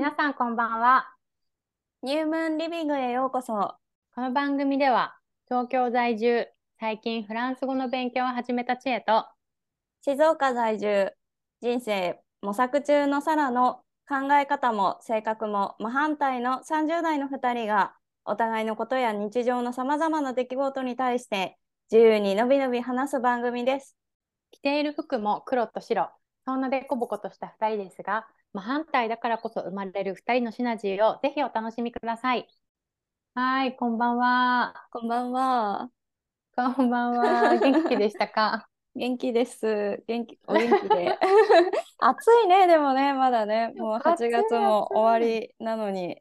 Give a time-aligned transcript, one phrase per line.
[0.00, 1.12] 皆さんこんばんは。
[2.02, 3.74] ニュームーンリビングへようこそ。
[4.14, 5.14] この番組では
[5.46, 6.46] 東京在住、
[6.78, 9.26] 最近フランス語の勉強を始めた知恵と
[10.00, 11.12] 静岡在住、
[11.60, 17.92] 人生模索中のサラの考え方も性格も真反対の30代の2人が
[18.24, 21.58] お互いのことや日常のさまざまな出来事に対して
[21.92, 23.98] 自由にのびのび話す番組です。
[24.50, 26.08] 着ている服も黒と白、
[26.46, 32.48] そんなでこぼことした2人ですが、真反対だからこそ生まれる2人のシナジーをぜひお楽しみください。
[33.34, 34.74] はい、こんばんは。
[34.90, 35.90] こんばんは。
[36.56, 37.56] こんばんは。
[37.62, 38.68] 元気でしたか？
[38.96, 40.02] 元気です。
[40.06, 41.16] 元気、 お元気で。
[41.98, 46.20] 暑いね、でもね、まだね、もう8月も終わりなのに、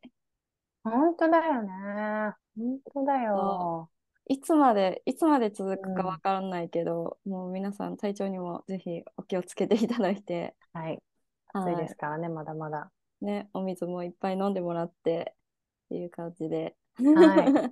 [0.83, 2.35] 本当だよね。
[2.55, 3.89] 本当だよ。
[4.27, 11.01] いつまで、いつまで続くかわからないけど、もう皆さん体調にもぜひお気をつけていただいて、はい。
[11.53, 12.91] はい暑いですからね、まだまだ。
[13.21, 15.35] ね、お水もいっぱい飲んでもらって
[15.85, 17.71] っていう感じで、は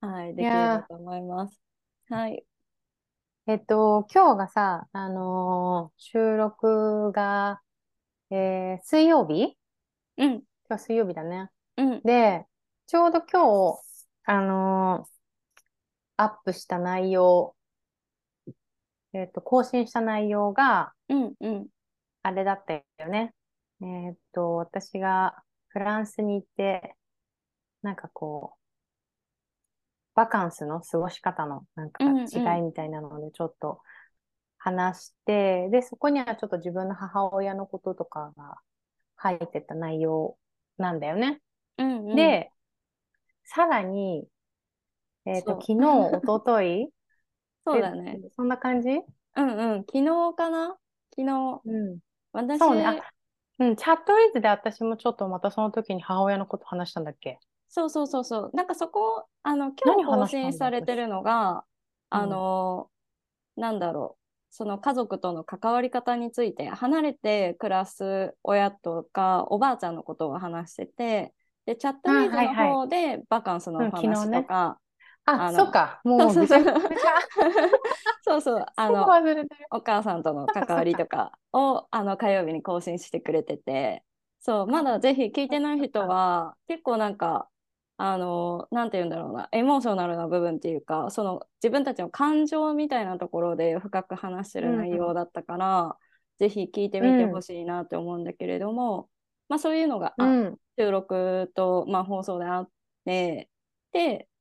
[0.00, 1.60] はい、できればと思います。
[2.08, 2.44] はい。
[3.46, 7.62] えっと、今日がさ、あのー収録が、
[8.30, 9.56] えー水曜日？
[10.16, 10.32] うん、
[10.68, 11.50] 今日水曜日だね。
[11.76, 12.46] うん、で、
[12.86, 13.80] ちょうど今日、
[14.24, 15.14] あのー
[16.16, 17.56] アップした内容、
[19.12, 21.66] えっと、更新した内容が、うん、うん、
[22.24, 23.34] あれだったよね。
[23.82, 26.96] えっと、私がフランスに行って、
[27.82, 28.58] なんかこう、
[30.14, 33.82] バカンスの過ごし方のなんかうんうん違いみたいなのでちょっと
[34.56, 38.56] 話して、で、そこにはちょっと自分の母親のこととかが
[39.16, 40.38] 入ってた内容
[40.78, 41.42] なんだよね。
[41.76, 42.50] うん、うん、で、
[43.44, 44.26] さらに、
[45.26, 46.88] えっと、昨日、一昨日？
[47.66, 48.18] そうだね。
[48.24, 48.88] えそんな感じ？
[49.36, 50.78] うん、うん、昨日かな？
[51.14, 51.98] 昨日、うん。
[52.34, 52.84] 私、そうね。
[52.84, 57.38] あ、うん、チャットリーズで私もちょっとまたその時に母親のこと話したんだっけ？
[57.68, 58.50] そうそうそうそう。
[58.54, 61.64] なんかそこ、あの、今日更新されてるのが、
[62.10, 62.90] 私あの、
[63.56, 64.24] なんだろう。
[64.50, 71.34] その家族との関わり方について、離れて暮らす親とか、おばあちゃんのことを話してて、
[71.66, 74.78] で、チャットリーズの方でバカンスのお話ねとか、
[75.26, 76.00] あ、そっか。
[76.04, 76.46] もうそう
[78.40, 79.06] そう あの。
[79.70, 84.04] お母さんとの関わりとかをあの火曜日に更新してくれてて。
[84.40, 87.48] そうまだぜひ聞いてない人は結構なんか
[87.96, 89.48] あのなんて言うんだろうな。
[89.52, 95.96] エモーショナルな部分っていうかその自分たちの感情みたいなところで深く話してる内容だったから、
[96.38, 99.08] ぜひ聞いてみてほしいなって思うんだけれども、
[99.48, 100.58] まあそういうのが、あうん。
[100.78, 102.74] 収録と、まあ、放送であって
[103.04, 103.48] で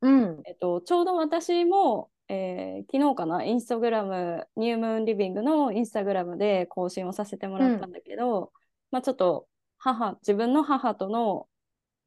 [0.01, 0.43] うん。
[0.45, 8.51] えっと、ちょうど私も、えー昨日かな、インスタグラム、ニュームーンリビングのインスタグラムで更新をさせてもらったんだけど、
[8.91, 9.47] まあちょっと
[9.77, 11.47] 母、自分の母との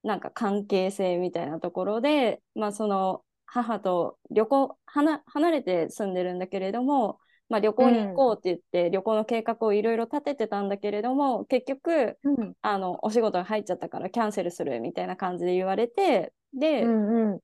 [0.03, 7.19] なんか関係性みたいなところで、まあその母と旅行、はな離れて住んでるんだけれども、
[7.49, 12.55] まあ旅行に行こうって言って、旅行の計画をいろいろ立ててたんだけれども、結局、うん。
[12.63, 17.33] あの、お仕事が入っちゃったからキャンセルするみたいな感じで言われて、で、うん。
[17.33, 17.41] うん。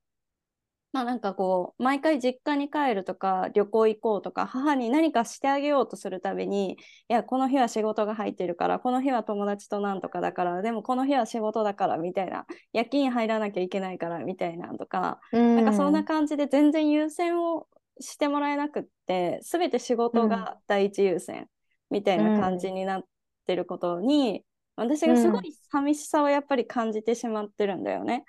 [0.92, 6.76] まあなんかこう毎回実家に帰るとか旅行行こうとか母に何かしてあげようとするたびにい
[7.08, 15.20] やこの日は仕事が入ってるからこの日は友達となんとかだからでもこの日は仕事だからみたいな夜勤入らなきゃいけないからみたいなとか、
[15.54, 17.68] なんかそんな感じで全然優先を
[18.00, 21.48] してもらえなくって全て仕事が第一優先
[21.90, 23.04] みたいな感じになっ
[23.46, 24.44] てることに、
[24.76, 28.24] 私がすごい寂しさをやっぱり感じてしまってるんだよね。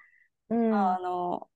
[0.53, 0.73] うん。
[0.73, 1.49] あの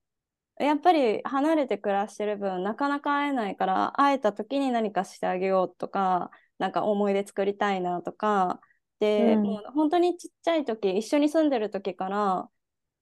[0.59, 8.59] やっぱり離れて暮らしてる分なかなか会えないから会えた時に何かしてあげようとかなんか思い出作りたいなとか
[8.99, 9.43] で、うん。
[9.43, 12.49] もう本当にちっちゃい時一緒に住んでる時から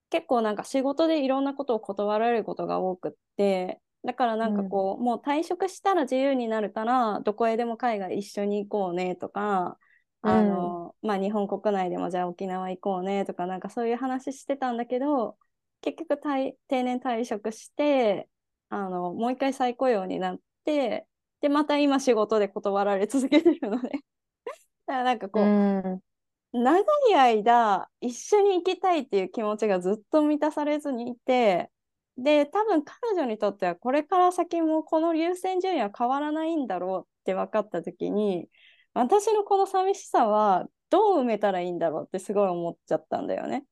[0.10, 9.80] 結構なんか仕事でいろんなことを断られることが多くってだからなんかこう、もう退職したら自由になるからどこへでも海外一緒に行こうねとか
[10.22, 15.38] あの、まあ日本国内でもじゃあ沖縄行こうねとかなんかそういう話してたんだけど
[15.86, 18.28] 結局退定年退職して
[18.70, 21.06] あのもう一回再雇用になって
[21.42, 24.02] でまた今仕事で断られ続けてるので だか
[24.88, 26.02] らなんかこう、うん。
[26.54, 26.80] 長
[27.12, 31.70] い間一緒に行きたいっていう気持ちがずっと満たされずにいて
[32.18, 38.48] で多分彼女にとってはこれから先もこの優先順位は変わらないんだろうって分かった時に
[38.94, 43.66] 私のこの寂しさはどう埋めたらいいんだろうってすごい思っちゃったんだよね。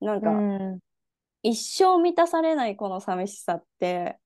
[0.00, 0.80] なんか、うん。
[1.48, 4.18] 一生満たされないこの寂しさって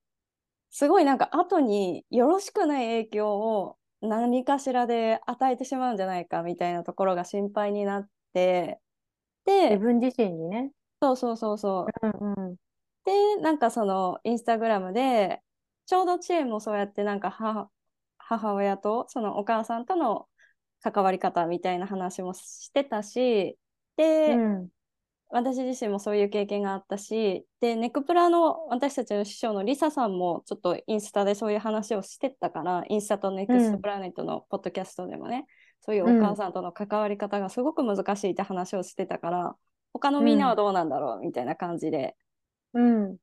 [0.69, 8.79] すごいなんか後によろしくない影響を何かしらで与えてしまうんじゃないかみたいなところが心配になって
[9.45, 10.71] で自分自身にね。
[11.01, 12.55] そうそうそうそううんうん。
[13.05, 15.41] でなんかそのインスタグラムで
[15.85, 17.69] ちょうどチエもそうやってなんか母
[18.17, 20.27] 母親とそのお母さんとの
[20.81, 23.57] 関わり方みたいな話もしてたし
[23.95, 24.69] で、うん
[25.33, 35.45] 私自身もそういう経験があったしでネクプラの私たちの師匠のリサさんもちょっとインスタでそういう話をしてたからインスタとネクストプラネットのポッドキャストでもね、
[35.81, 39.55] そういうお母さんとの関わり方がすごく難しいって話をしてたから
[39.91, 42.15] 他のみんなはどうなんだろうみたいな感じで
[42.73, 43.17] うん。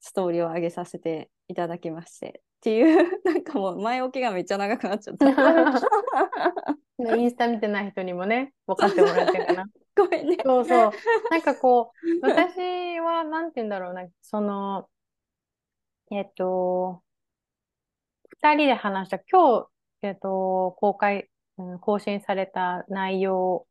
[0.00, 5.26] ストーリーを上げさせていただきましてっていう なんかもう前置きがめっちゃ長くなっちゃった
[7.16, 9.64] インスタ見てない人にもね、分かってもらえてるかな。
[9.96, 10.38] ごめんね。
[10.42, 10.90] そうそう。
[11.30, 11.92] なんかこ
[12.22, 14.88] う、私は、なんて言うんだろうな、その、
[16.10, 17.02] えっと、
[18.40, 19.68] 二人で話した、今日、
[20.02, 21.28] えっと、公開、
[21.58, 23.66] うん更新された内容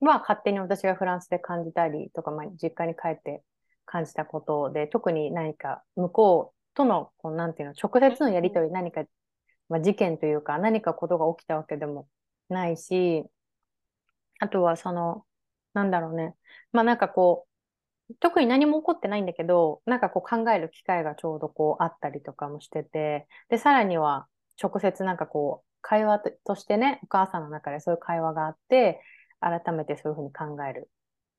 [0.00, 3.42] は勝手に私がフランスで感じたりとか、まあ、実家に帰って
[3.86, 9.04] 感じたことで、特に何か向こうとの、こうなんていうの、直接のやりとり、何か、
[9.68, 12.08] まあ、事件というか、何かことが起きたわけでも
[12.48, 13.24] ないし、
[14.40, 15.24] あとはその、
[15.74, 16.36] なんだろうね。
[16.72, 17.46] まあなんかこ
[18.10, 24.28] う、特に何も起こってないんだけど、なんかこう考える機会がちょうどこうあったりとかもしてて、で、さらには
[24.62, 29.02] 直接なんかこう、会話ととしてね、お母さんの中でそういう会話があって、
[29.40, 30.90] 改めてそういうふうに考える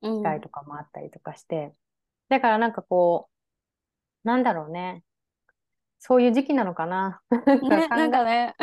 [0.02, 1.74] うん機会とかもあったりとかして、
[2.28, 3.28] だからなんかこ
[4.24, 5.04] う、なんだろうね。
[6.04, 7.20] そういう時期なのかな。
[7.30, 8.56] ね、考なんかね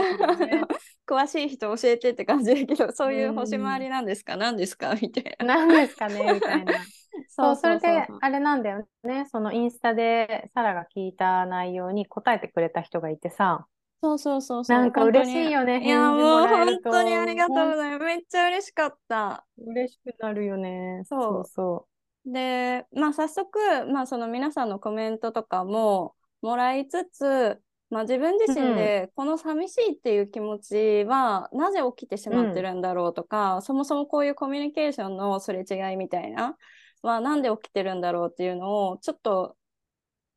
[1.07, 4.35] 詳しい人教えてって感じだけど そういううん星回りなんですか？
[4.35, 4.93] 何ですか？
[5.01, 5.55] みたいな。
[5.55, 6.73] 何ですかねみたいな。
[7.29, 9.25] そう、それであれなんだよね。
[9.31, 13.67] そのインスタでサラが聞いた内容に答えてくれた人がいてさ、
[14.01, 18.03] そうそうそうそうなんか嬉しいよねいやもう本当にありがとうございます。
[18.03, 19.45] めっちゃ嬉しかった。
[19.57, 21.03] 嬉しくなるよね。
[21.05, 21.87] そうそ
[22.25, 23.57] で、まあ早速、
[23.91, 36.55] まあその皆さんのコメントとかももらいつつ、まあ自分自身でこの寂しいっていう気持ちはなぜ起きてしまってるんだろうとか、そもそもこういうコミュニケーションのすれ違いみたいな
[37.01, 39.55] はなんで起きてるんだろうっていうのをちょっと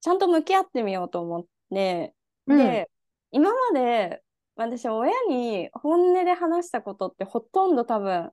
[0.01, 2.15] ちゃんと向き合ってみようと思って、
[2.47, 2.57] う。
[2.57, 2.91] で、
[3.31, 4.23] 今まで
[4.57, 8.31] 私親に本音で話したことってほとんど多分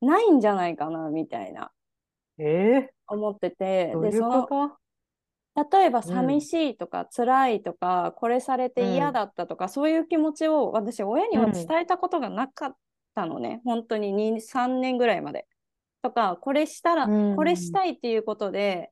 [0.00, 1.70] ないんじゃないかなみたいな
[2.38, 4.48] うん、え思っててでその
[5.56, 12.76] 例えば寂しいとか辛いとか、これされて嫌だったとか、そういう気持ちを私親には伝えたことがなかっ
[13.14, 15.46] たのね、本当に2、3年ぐらいまで。
[16.02, 18.90] とかこれしたら、うんこれしたいっていうことで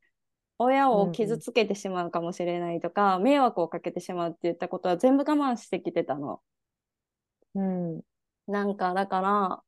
[0.59, 6.41] 親を傷つけてしまうかもしれないとか、迷惑をかけてしまうって言ったことは全部我慢してきてたの。
[7.55, 8.01] うん。
[8.47, 9.63] なんかだから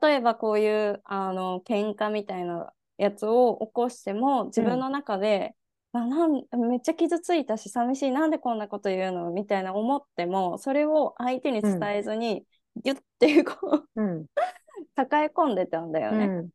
[0.00, 5.54] 例えばこういうあの喧嘩みたいなやつを起こしても自分の中で、
[5.92, 9.30] あなんめっちゃ傷ついたし寂しいなんでこんなこと言うの？
[9.30, 12.46] みたいな思ってもそれを相手に伝えずに、
[12.82, 14.26] ギュッてこううん。
[14.96, 16.26] 抱え込んでたんだよね。
[16.26, 16.50] うん。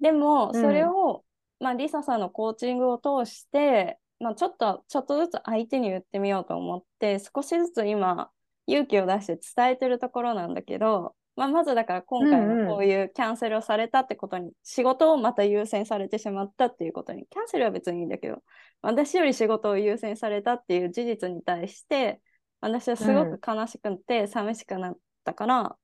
[0.00, 1.24] でもうんそれを、
[1.58, 8.30] まあ、リサさんのコーチングを通して、まあ、ちょっとちょっとずつ相手に言ってみようと思って少しずつ今
[8.66, 18.42] 勇気を出して伝えてるところなんだけど、まあ、まずだから今回うんうんのこういうキャンセルをされたってことに、仕事をまた優先されてしまったっていうことにキャンセルは別にいいんだけど
[18.80, 22.20] 私より仕事を優先されたっていう事実に対して
[22.60, 25.76] 私はすごく悲しくて寂しくなったから、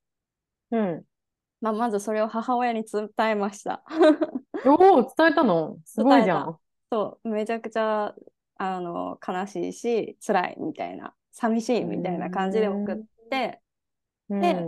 [0.71, 1.05] うん。
[1.61, 3.85] まあ、まずそれを母親に伝えました。
[4.67, 5.77] おお、伝えたの？
[5.85, 6.59] すごいじゃん。
[6.91, 8.15] そう、めちゃくちゃ
[8.57, 13.61] あの悲しいし、辛いみたいな、寂しいみたいな感じで送って、
[14.29, 14.41] うん。
[14.41, 14.65] で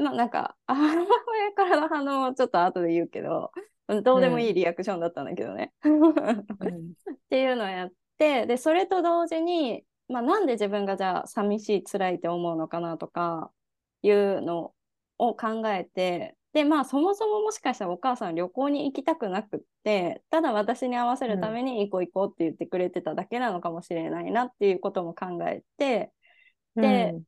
[0.00, 0.76] まあなんか、母
[1.28, 3.52] 親からの反応はちょっと後で言うけど、
[4.02, 5.72] どうでもいいリアクションだったんだけどね。
[5.82, 5.88] う
[6.66, 6.92] ん。
[7.12, 13.52] っていうのをやって、で、それと同時に、まあなんで自分がじゃあ寂しい、辛いって思うのかなとか
[14.02, 14.74] いうの
[15.18, 26.12] を考えて、で、まあそもそももしかしたらお母さん旅行に行きたくなくって、ただ私に合わせるために行こう行こうって言ってくれてただけなのかもしれないなっていうことも考えて、
[26.74, 27.22] でうん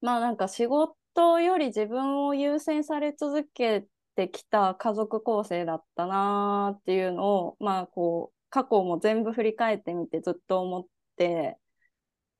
[0.00, 10.86] まあなんか仕事より自分を優先され続けてきた家族構成だったなーっていうのを、まあこう、過去も全部振り返ってみてずっと思っ
[11.16, 11.58] て、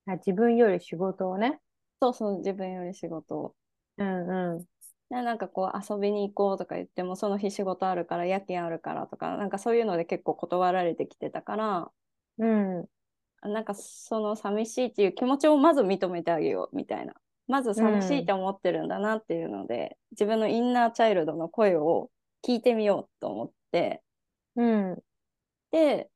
[0.07, 1.61] あ自分より仕事をね。
[2.00, 3.57] そうそう、自分より仕事を。
[3.99, 4.65] うんうん。
[5.11, 11.91] でなんかこう遊びに行こうとか言ってもその日仕事あるから夜勤あるからとかなんかそういうので結構断られてきてたから
[12.38, 12.87] うん。
[13.43, 17.15] なんかその寂しいっていう気持ちをまず認めてあげようみたいな
[17.49, 22.11] まず寂しいと思ってるんだなっていうので、うん、自分のインナーチャイルドの声を
[22.47, 24.02] 聞いてみようと思って、
[24.57, 24.99] うん、
[25.71, 26.11] で、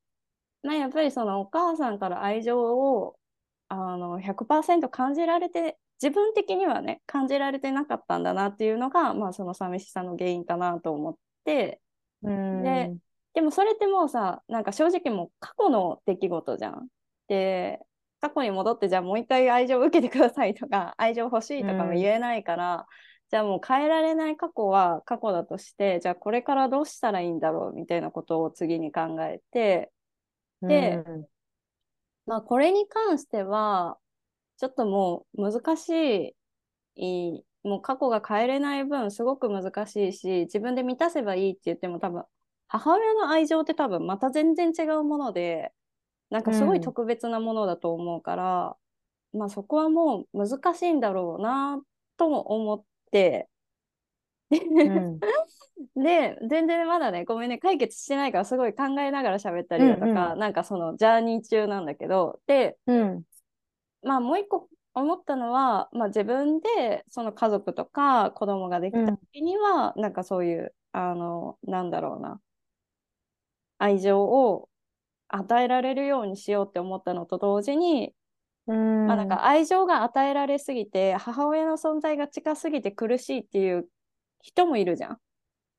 [0.61, 3.15] まあ、やっぱりそのお母さんから愛情を
[3.67, 11.81] あの100%感じられて自分的にはね感じられてなかったんだなっていうのが、まあ、その寂しさの原因かなと思って、
[12.21, 12.93] うん、で
[13.33, 16.87] でもそれってもうさなんか正直もう過去の出来事じゃん。
[17.27, 17.79] で
[18.23, 22.83] 過去に戻ってじゃあもう一回愛情を受けてくださいとか 愛情欲しいとかも言えないから、うん、
[23.29, 29.91] じゃあもう変えられない過去は過去だとしてじゃあこれからどうしたらいいんだろうみたいなことを次に考えて
[30.61, 31.27] で、うん、
[32.25, 33.97] まあこれに関しては
[34.55, 36.33] ちょっともう難し
[36.95, 42.23] いもう過去が変えれない分すごく難しいし自分で満たせばいいって言っても多分
[42.69, 45.73] 母親の愛情って多分また全然違うもので
[46.33, 48.75] なんかすごい特別なものだと思うから、
[49.33, 51.79] うん、まあそこはもう難しいんだろうな
[52.17, 53.49] とも思って。
[54.49, 55.19] うん、
[55.95, 62.39] で全然まだねごめんね解決してないからすごい考えながら喋ったりだとか、うんうん、なんかそのジャーニー中なんだけど。
[62.47, 63.23] で、うん、
[64.01, 72.41] まあもう一個思ったのは、まあ、自分でその家族とか子供ができた時には、うん、なんかそういうあのなんだろうな
[73.77, 74.67] 愛情を
[75.35, 78.13] 与えられるようにしようって思ったのと同時に、
[78.67, 79.07] うん。
[79.07, 83.87] まあ、なんか愛情が与えられすぎて母親の存在が近すぎて苦しいっていう
[84.41, 85.17] 人もいるじゃん、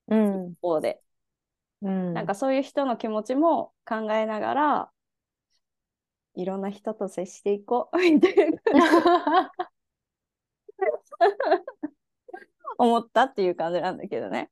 [0.09, 1.01] うん、一方で、
[1.83, 4.91] うん、なんかそういう人の気持ちも考えながら
[6.35, 9.53] いろんな人と接していこう みたいな。
[12.77, 14.51] 思ったっていう感じなんだけどね。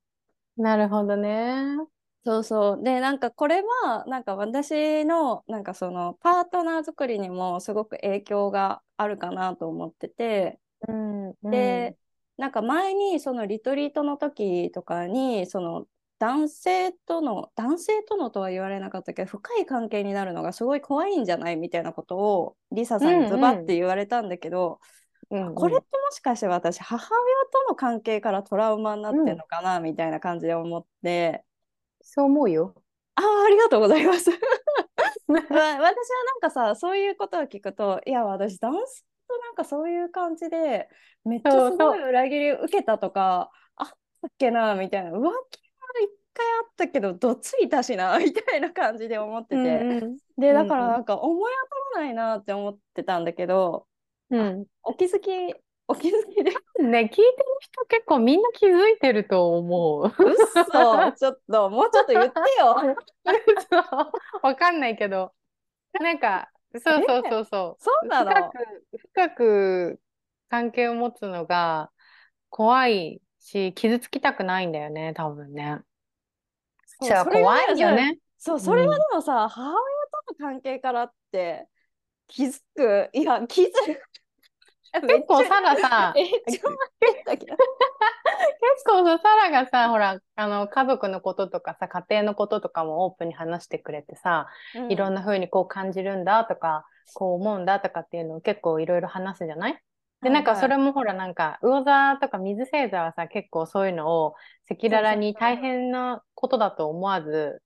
[0.57, 1.77] なるほどね。
[2.25, 2.83] そうそう。
[2.85, 11.97] で、なんかこれは、なんか私の、なんかそのパートナー作りにもすごく影響があるかなと思ってて、うん、うん、で、
[12.37, 15.87] なんか前にそのリトリートの時とかに、その
[16.21, 24.79] 男性との、男性とのとは言われなかったけど、深い関係になるのがすごい怖いんじゃないみたいなことを、リサさんにズバって言われたんだけど、
[25.31, 31.45] うんうん、これってもしかして私、母親との関係からトラウマになってるのかな、みたいな感じで思って、
[32.03, 32.75] そう思うよ。
[33.15, 34.31] ああ、ありがとうございます。
[35.29, 40.89] 私はなんかさ、そういうことを聞くと、いや、私、男性となんかそういう感じで、
[41.25, 43.89] めっちゃすごい裏切り受けたとか、あっ
[44.21, 51.53] たっけな、みたいな、浮気は一回あったけど、どついたしな、みたいな感じで思ってて、うんうん、で、だからなんか思い
[51.95, 53.87] 当たらないなって思ってたんだけど、
[54.31, 55.55] うん、お気づき
[55.89, 56.53] お気づきで。
[56.91, 57.27] ね、聞いてる
[57.61, 60.07] 人結構みんな気づいてると思う。
[60.07, 60.35] うっ
[60.71, 62.77] そ、ちょっと、もうちょっと言ってよ。
[64.43, 65.33] わかんないけど。
[66.01, 67.83] なんか、そうそうそうそう。
[67.83, 68.31] そうなの？
[68.31, 70.01] 深く、深く
[70.49, 71.91] 関係を持つのが
[72.51, 75.81] 怖いし、傷つきたくないんだよね、多分ね。
[77.01, 78.19] じゃあ怖いよね。
[78.39, 81.69] そう、それはでもさ、うん、母親との関係からって
[82.27, 84.03] 気づく、いや、気づく。
[85.01, 86.61] 結構サラさ、 結
[88.85, 96.85] 構さ、サラがさ、ほら、あの、家族のこととかさ、家庭のこととかもオープンに話してくれてさ、うん、いろんな風にこう感じるんだとか、
[97.15, 99.83] こう思うんだとかっていうのを結構いろいろ話すじゃない？
[100.23, 104.35] で、なんかそれもほら、なんか、魚座とか水星座はさ、結構そういうのを
[104.71, 107.61] 赤裸々に大変なことだと思わず、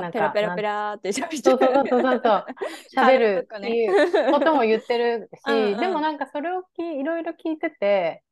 [0.00, 2.46] なんかペラペラペラって喋ってそうそうそうそうそう。
[2.96, 8.22] 喋るっていうことも言ってるし うん、でもなんかそれをきいろいろ聞いてて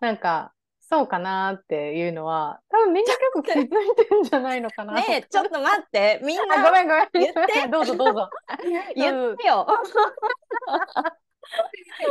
[0.00, 6.20] なんかそうかなっていうのは多分みんな結構気づいてんじゃないのかなねえちょっと待って。
[6.22, 7.08] みんなごめんごめん。
[7.14, 7.68] 言って。
[7.68, 8.28] どうぞどうぞ。
[8.94, 9.66] 言ってよ。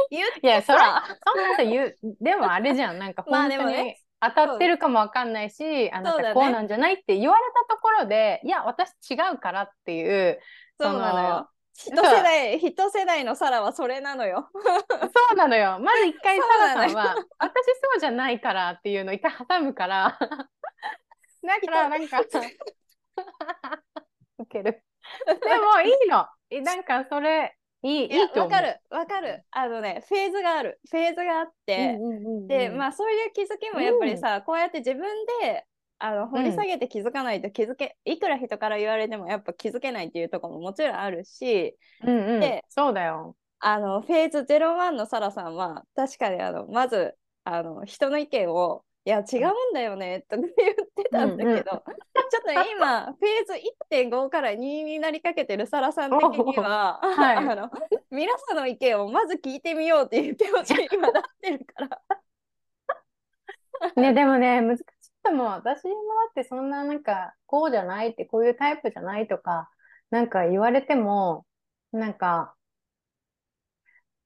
[0.10, 1.10] 言っていやそれそんなこ
[1.58, 2.98] と言うでもあれじゃん。
[2.98, 10.40] なんか本当に、まあね、当たってるかもわかんないし、あなたこうなんじゃないって言われたところで、いや、私違うからっていう、
[10.80, 11.50] そうなのよ。
[11.74, 14.50] 一世代、一世代のサラはそれなのよ。
[14.54, 15.80] そうなのよ。
[15.80, 20.18] まず一回サラさんは、私そうじゃないからっていうのを一回挟むから、
[21.42, 22.20] だからなんか、
[24.38, 24.84] ウケ る。
[25.26, 26.28] でもいいの。
[26.64, 29.44] なんかそれ、いい、いいとわかる、わかる。
[29.52, 30.80] あのね、フェーズがある。
[30.90, 31.98] フェーズがあって、
[32.48, 35.02] で、まあそういう気づきもやっぱりさ、うん、こうやって自分
[35.42, 35.66] で
[35.98, 43.36] あの掘り下げて気づかないと気づけ、うん、いくら人から言われてもやっぱ気づけないっていうところももちろんあるし、うんうん、でそうだよ。
[43.60, 53.54] あのフェーズ01のサラさんは確かにあのまずあの人の意見をいや違うんだよね とか言ってたんだけど、うんうん、ちょっと今フェーズ
[53.90, 57.72] 1.5から2になりかけてるサラさん的には、 はい、あの
[58.12, 62.02] 皆さんの意見をまず聞いてみようっていう気持ちに今なってるから。
[63.96, 64.86] ね、でもね、難しい
[65.24, 65.48] と思う。
[65.48, 65.96] 私もだ
[66.30, 69.72] ってそんななんか、こうじゃないって、こういうタイプじゃないとか、
[70.12, 71.48] なんか言われても、
[71.92, 72.56] なんか、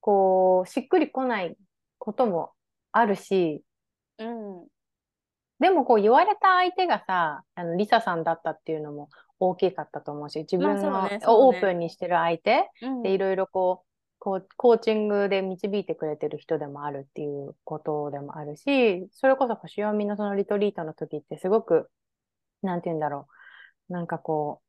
[0.02, 1.58] こう、しっくりこない
[2.00, 2.54] ことも
[2.92, 3.64] あるし、
[4.20, 4.68] うん。
[5.60, 13.86] でもこう言われた相手がさ、あの、リサさんだったっていうのも大きかったと思うし、自分のまあそうねそうねオープンにしてる相手うんでいろいろこう、
[14.20, 21.90] こう、コーチングで導いてくれてる人でもあるっていうことでもあるし、それこそ星読みのそのリトリートの時ってすごく、
[22.62, 23.28] なんて言うんだろ
[23.90, 23.94] う。
[23.94, 24.62] なんかこ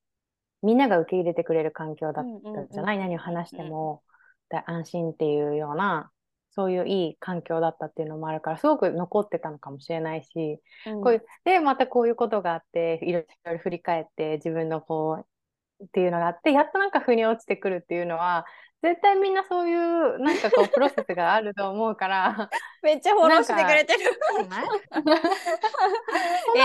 [0.62, 4.02] う、みんなが受け入れてくれる環境だったじゃない、うんうんうん何を話しても、
[4.50, 6.10] で安心っていうような、
[6.56, 11.02] そういういい環境だったっていうのもあるから、すごく残ってたのかもしれないし、うん。
[11.02, 15.24] こういう、で、またこういうことがあって、いろいろ振り返って、自分のこ
[15.80, 18.46] う、っていうのがあって、やっとなんか腑に落ちてくるっていうのは、
[18.82, 22.50] 絶対みんなそういう、なんかこう、プロセスがあると思うから、
[22.82, 24.00] めっちゃフォローしてくれてる。
[24.30, 24.60] そ んな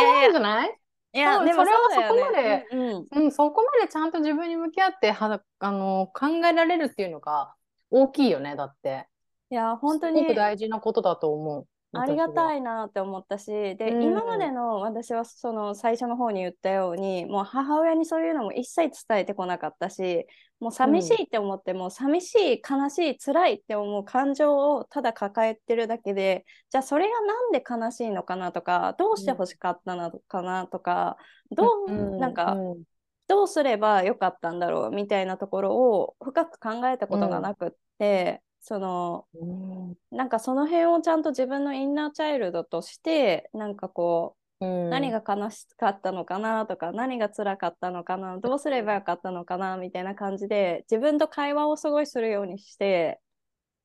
[0.04, 0.78] もんじゃない？
[1.14, 3.08] いや、でもそれはそこまでうんうん。
[3.12, 7.54] うん、そこまでちゃんと自分に向き合っては、あの、考えられるっていうのが
[7.90, 9.08] 大きいよね、だって。
[9.52, 11.68] いや、本当すごくに大事なことだと思う。
[11.94, 12.60] ありがたい。
[12.60, 20.26] いなって思ったし、で、うん今までの私はその最初の方に言ったように、もう母親にそういうのも一切伝えてこなかったし、
[20.62, 31.18] もう寂しいって思っても、寂しい、悲しい、辛いって思う感情をただ抱えてるだけで、じゃあそれがなんで悲しいのかなとか、どうして欲しかったのかなとか、
[31.50, 32.84] どう、うんなんか、うん
[33.28, 39.96] どうすればよかったんだろうみたいなところを深く考えたことがなくって、そのうん。
[40.16, 44.90] なんかその辺をちゃんと自分のインナーチャイルドとしてなんかこう、うん。
[44.90, 53.20] 何が悲しかったのかなとか何が辛かったのかなどうすればよかったのかなみたいな感じで自分と会話をすごいするようにして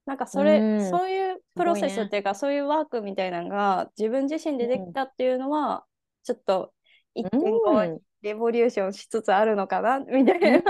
[0.07, 0.91] なんかそれ、うん。
[0.91, 5.85] そういうプロセスっていうか、そういうワークみたいなのが自分自身でできたっていうのは、
[6.23, 6.73] ちょっと
[7.17, 10.63] 1.5うんレボリューションしつつあるのかなみたいな。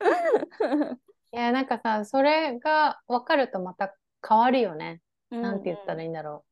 [1.32, 3.94] いや、なんかさ、それが分かるとまた
[4.26, 5.00] 変わるよね。
[5.30, 6.50] なんて言ったらいいんだろう。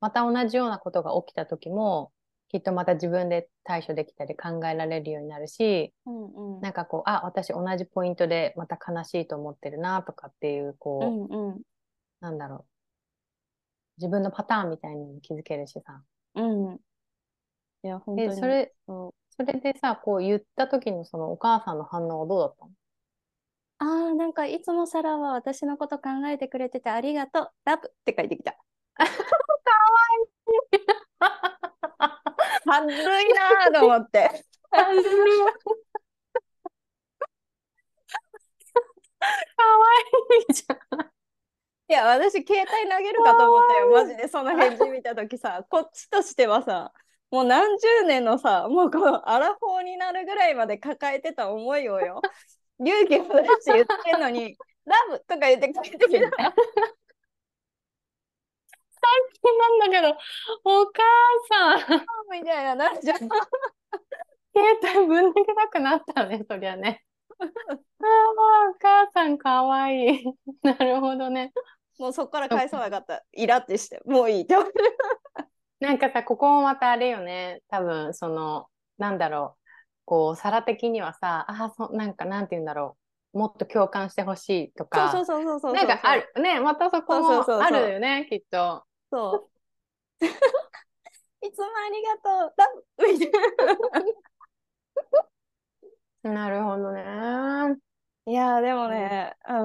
[0.00, 2.12] また同じようなことが起きた時も、
[2.48, 11.62] きっとまた自分で対処できたり考えられるようになるし、うんうんなんかこう、あ、私同じポイントでまた悲しいと思ってるなとかっていう、こう、うんうん
[12.20, 12.64] なんだろう。
[13.98, 16.02] 自分のパターンみたいにも気づけるしさ。
[16.34, 16.74] うん。
[16.74, 18.36] いや、本当で、に。
[18.36, 22.72] それ、そうそれでさ、こう言った時のそのお母さんの反応はどうだったの？
[23.78, 27.52] ああ、なんかいつもサラは私のこと考えてくれててありがとう。
[27.64, 28.56] ラブって書いてきた。
[32.66, 34.44] はずいなーと思って。
[34.68, 34.82] か
[39.62, 39.66] わ
[40.48, 41.10] いいじゃん。
[41.88, 43.88] いや、私、携帯投げるかと思ったよ。
[43.90, 46.92] マジで、その返事見たときさ、こっちとしてはさ、
[47.30, 52.26] もう何十年のさ、もうこのアラフォーになるぐらいまで抱えてた思いをよ、
[52.78, 56.54] 勇気を出して言ってんのに、 ラブとか言って帰ってきた。
[59.58, 60.10] なんだけど、
[60.64, 61.02] お母
[61.48, 62.00] さん、
[62.32, 63.18] みたいな、なっちゃう。
[63.18, 67.04] 携帯ぶん投げたくなったね、そりゃね。
[67.38, 67.48] ああ、
[68.70, 70.24] お母さんかわいい。
[70.62, 71.52] なるほどね。
[71.98, 73.24] もうそこから返さなかった。
[73.32, 74.56] イラってして、もういいって。
[75.80, 77.62] なんかさ、ここもまたあれよね。
[77.68, 78.66] 多分、その、
[78.98, 79.65] なんだろう。
[80.06, 82.96] こう、皿的にはさ、ああ、そ、なんか、なんて言うんだろ
[83.34, 83.38] う。
[83.38, 85.10] もっと共感してほしいとか。
[85.10, 85.74] そうそうそうそうそう。
[85.74, 86.32] なんかある。
[86.40, 88.84] ね、またそこもそうそうそうそうあるよね、きっと。
[89.10, 89.50] そ
[90.22, 90.24] う。
[91.46, 92.54] いつもありがとう。
[92.56, 92.66] ラ
[92.96, 93.26] ブみた
[96.30, 97.04] いなるほどね。
[97.04, 97.76] な。
[98.26, 99.56] いやー、でもね、うん。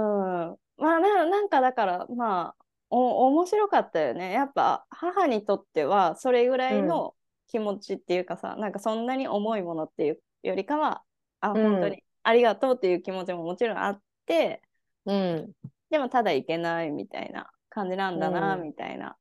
[0.77, 4.32] まあな、なんかだから、まあ、お、面白かったよね。
[4.34, 7.15] やっぱ、母にとっては、それぐらいの
[7.47, 11.04] 気持ちっていうかさ、なんかそんなに重いものっていうよりかは、
[11.39, 14.62] あ、うん本当にありがとうっていう気持ちももちろんあって、
[15.06, 15.51] うん。
[15.89, 19.17] でもただいけないみたいな感じなんだな、うんみたいな。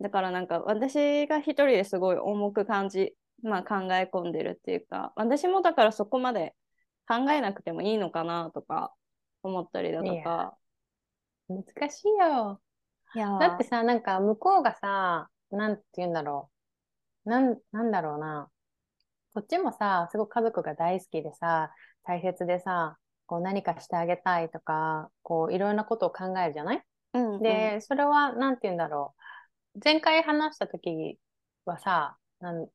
[0.00, 6.54] だからなんか私が一人ですごい重く感じ、まあ考え込んでるっていうか、私もだからそこまで
[7.06, 8.92] 考えなくてもいいのかなとか
[9.42, 10.56] 思ったりだといか。
[11.48, 12.60] 難しいよ。
[13.14, 16.50] いやーだってさ、なんか向こうがさ、なんて言うんだろ
[17.26, 17.30] う。
[17.30, 18.48] なん、なんだろうな。
[19.32, 21.70] こっちもさ、すごく家族が大好きでさ、
[22.04, 26.82] 大切でさ、こう何かしてあげたいとか、こういろんなことを考えるじゃない？
[27.14, 29.14] うんうんで、それは、なんて言うんだろ
[29.76, 29.80] う。
[29.84, 31.16] 前回話した時
[31.64, 32.66] はさ、なん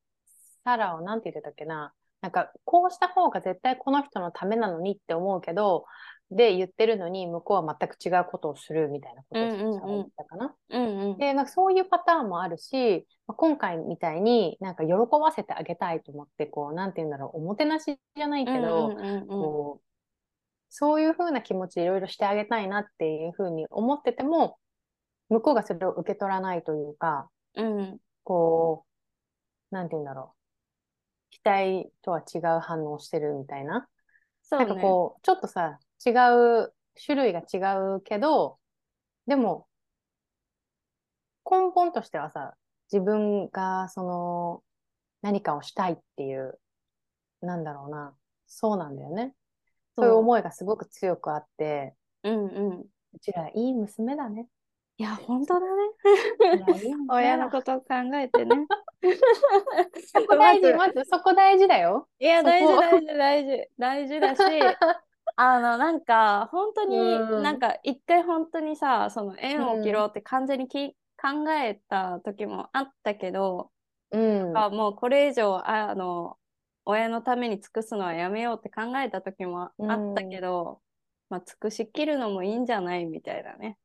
[0.64, 1.94] サラをなんて言ってたっけな？
[2.22, 5.86] なんか、こうした方が絶対この人のためなのにって思うけど、
[6.32, 10.56] で言ってるのに、向こうは全く違うことをするみたいなことを言ったかな。
[10.70, 18.96] うんうん、で、なんかそういうパターンもあるし、今回みたいになんか喜ばせてあげたいと思って、こう、なんて言うんだろう、おもてなしじゃないけど、
[19.28, 19.86] こう、
[20.70, 24.58] そういうふうな気持ちいろいろしてあげたいなっていうふうに思ってても、
[25.30, 28.86] 向こうがそれを受け取らないというか、うん、こ
[29.72, 30.36] う、なんて言うんだろう。
[31.32, 33.88] 期待とは違う反応をしてるみたいな。
[34.42, 36.12] そうね、なんかこう、ちょっとさ、違
[36.64, 37.58] う、種類が違
[37.96, 38.58] うけど、
[39.28, 39.68] でも、
[41.50, 42.56] 根本としてはさ、
[42.92, 44.64] 自分がその
[45.22, 46.60] 何かをしたいっていう、
[47.42, 48.16] なんだろうな、
[48.48, 49.34] そうなんだよね。
[49.96, 52.86] そういう思いがすごく強くあって、うんうん。
[53.14, 54.48] うちらいい娘だね。
[54.98, 55.68] いや、本当だね。
[57.10, 58.66] 親のことを考えてね。
[60.14, 62.08] そこ大事、まずそこ大事だよ。
[62.20, 64.42] いや、大事、大事、大事、大事だし、
[65.36, 73.72] あの、なんか、本当に、うん、なんか、一回本当にさ、その縁を切ろうって完全にき、うん、考えた時もあったけど、
[74.12, 76.38] うん、もうこれ以上、あの、
[76.86, 80.82] 親のために尽くすのはやめようって考えた時もあったけど、
[81.30, 83.78] まあ、尽くしきるのもいいんじゃないみたいなね。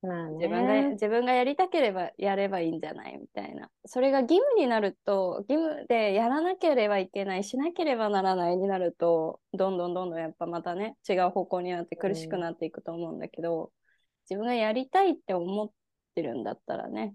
[0.00, 3.18] まあ、自分が自分がやりたければやればいいんじゃない？
[3.18, 3.68] みたいな。
[3.84, 13.70] それが義務になると義務でやらなければいけないしなければならないになるとどんどんどんどんやっぱまたね違う方向になって苦しくなっていくと思うんだけど、うん、
[14.30, 15.68] 自分がやりたいって思っ
[16.14, 17.14] てるんだったらね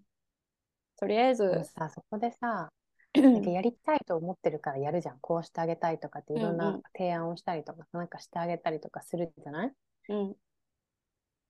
[1.00, 2.70] とりあえずさそこでさ
[3.16, 5.20] なんかやりたいと思ってるからやるじゃん。
[5.22, 9.72] こうしてあげたいとかっていろんな提案をしたりとか、うんうん、なんかしてあげたりとかするじゃない、
[10.10, 10.34] うん、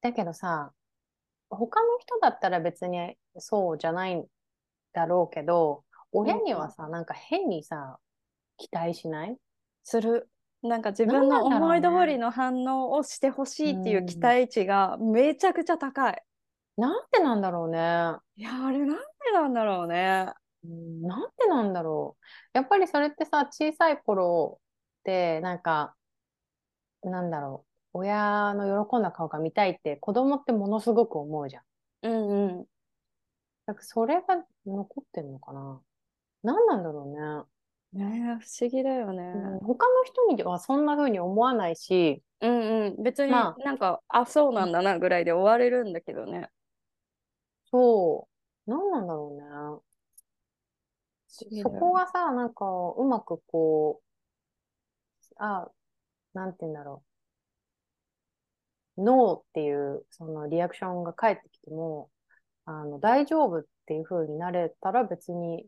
[0.02, 0.74] だけどさ
[1.56, 4.26] 他の人だったら別にそうじゃないん
[4.94, 7.98] だろうけど、親にはさ、なんか変にさ、
[8.58, 9.38] 期待しない？
[9.84, 10.30] する。
[10.62, 16.24] なんか自分の思い通りの反応をしてほしいっていう期待値がめちゃくちゃ高い。
[16.78, 17.78] なんでなんだろうね。
[18.38, 18.96] いや、あれなんで
[19.34, 20.28] なんだろうね。
[20.64, 22.26] うん、なんでなんだろう。
[22.54, 24.62] やっぱりそれってさ、小さい頃
[25.00, 25.96] って、なんか、
[27.04, 27.73] なんだろう。
[27.94, 31.64] 親の喜んだ顔が見たいって子供ってものすごく思うじゃん。
[32.04, 32.66] うんうん。
[33.66, 35.82] だからそれが残ってんのかな。
[36.42, 37.48] 何なんだろ
[37.94, 38.06] うね。
[38.06, 39.60] ね不思議だよね、うん。
[39.60, 42.24] 他の人にはそんな風に思わないし。
[42.42, 43.04] うんうん。
[43.04, 46.50] 別になんか、まあ、あ、そうなんだなぐらいで終われるんだけどね。
[47.72, 48.28] そ
[48.68, 48.70] う。
[48.70, 49.44] 何なんだろうね。
[51.62, 52.66] そこがさ、なんか、
[52.98, 55.72] うまくこう、あ、
[56.34, 57.13] なんて言うんだろう。
[58.98, 62.10] ノーっていうそのリアクションが返ってきても、
[62.66, 65.66] あの、大丈夫っていう風になれたら別に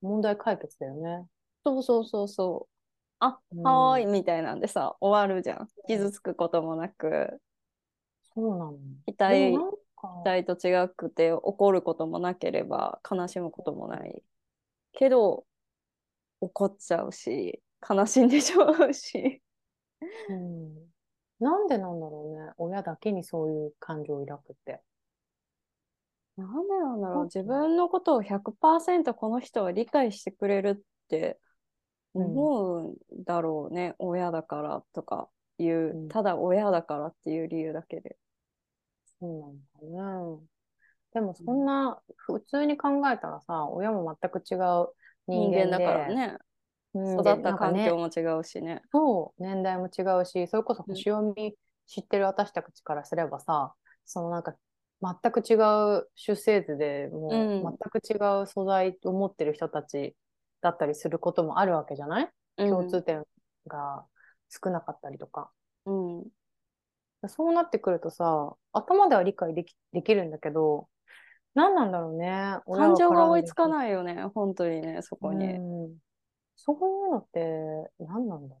[0.00, 1.26] 問題解決だよね。
[1.64, 2.72] そうそうそうそう。
[3.18, 5.68] あ、うん、はーいみたいなんでさ、終わるじゃん。
[5.88, 7.40] 傷つくこともなく。
[8.34, 8.78] そうなの。
[9.06, 14.22] 期待、期待と違くて怒ることもなければ悲しむこともない。
[14.92, 15.46] けど、
[16.40, 19.42] 怒っちゃうし、悲しんでしまうし。
[20.28, 20.95] うん
[21.40, 22.52] なんでなんだろうね。
[22.56, 24.80] 親だけにそういう感情を抱くって。
[26.36, 27.24] なんでなんだろう。
[27.24, 31.38] 自分のことを100%この人は理解してくれるって
[32.14, 33.94] 思うんだろうね。
[33.98, 38.16] うん、親だからとかいう、うん、ただ親だからっていう理由だけで。
[39.18, 40.40] そうなのかな。
[41.14, 44.92] でもそんな、普通に考えたらさ、親も全く違う
[45.26, 46.36] 人間だからね。
[46.96, 48.82] 育った環境も違うしね。
[48.92, 51.56] そう、年代も違うし、それこそ星読み
[51.86, 54.54] 知ってる私たちからすればさ、そのなんか
[55.02, 55.54] 全く違
[55.98, 60.16] う出生図でもう全く違う素材を持ってる人たち
[60.60, 62.28] だったりすることもあるわけじゃない、
[62.58, 63.24] うん、共通点
[63.66, 64.04] が
[64.48, 65.50] 少なかったりとか。
[65.84, 66.24] うん、
[67.28, 70.88] そうなってくるとさ、頭では理解できできるんだけど、
[71.54, 72.58] 何なんだろうね。
[72.66, 75.46] 感情が追いつかないよね、本当にね、そこに。
[75.46, 76.05] うん
[76.56, 78.60] そういうのって何なんだろ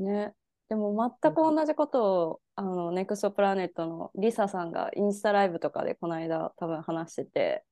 [0.00, 0.04] う。
[0.04, 0.34] ね。
[0.68, 7.64] でも全く同じことを、あの、ネクストプラネットのリサさんがインスタライブとかでこの間多分話してて、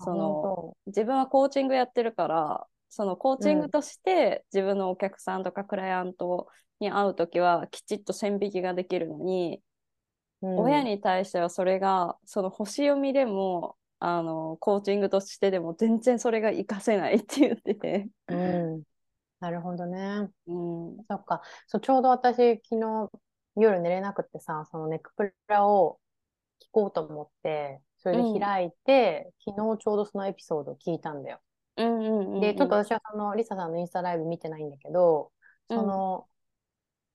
[0.00, 9.62] その、自分はコーチングやってるから、そのコーチングとして自分のお客さんとかクライアントに会う時はきちっと線引きができるのに、
[10.42, 18.08] うん、親に対してはそれがその星読みでもあのコーチングとしてでも全然それが活かせないって言ってて。
[18.26, 18.82] うん、
[19.38, 20.28] なるほどね。
[20.48, 23.10] うん、そっかそうちょうど私昨日
[23.54, 26.00] 夜寝れなくてさそのネクプラを
[26.60, 31.40] 聞こうと思ってそれで開いて、うん、昨日ちょうどそのエピソードを聞いたんだよ。
[31.76, 35.30] うんうんうんうん、でちょっと私はそのリサさんのインスタライブ見てないんだけど
[35.70, 36.26] その、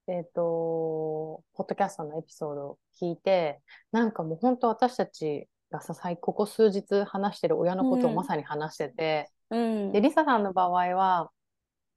[0.08, 9.92] えっ、と、ポッドキャストのエピソードを聞いて、なんかもう本当私たちがさ、最ここ数日話してる親のことをまさに話してて、うん。
[9.92, 11.32] で、リサさんの場合は、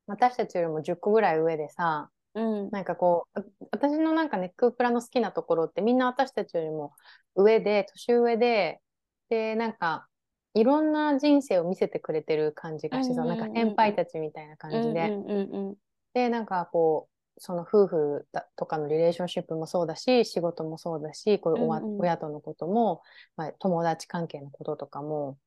[0.07, 2.71] 私たちよりも10個ぐらい上でさ、うん。
[2.71, 6.93] なんかこう、あ私のなんかネックプラの好きなところってみんな私たちよりも
[7.35, 8.81] 上で、年上で、
[9.29, 10.09] で、なんか、
[10.55, 15.11] いろんな人生を見せてくれてる感じがしてさ、うんうんうんなんか先輩たちみたいな感じで。
[15.11, 15.77] うんうんうん。
[16.13, 23.03] で、なんかこう、その夫婦だとかのリレーションシップもそうだし、仕事もそうだし、こういうおわうんうん親とのことも、
[23.37, 25.38] まあ、友達関係のこととかも、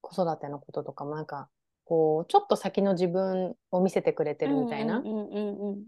[0.00, 1.48] 子育てのこととかも、なんか、
[1.84, 5.00] こう、ちょっと先の自分を見せてくれてるみたいな。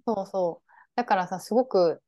[0.07, 0.71] そうそう。
[0.97, 2.03] だからさ、すごく、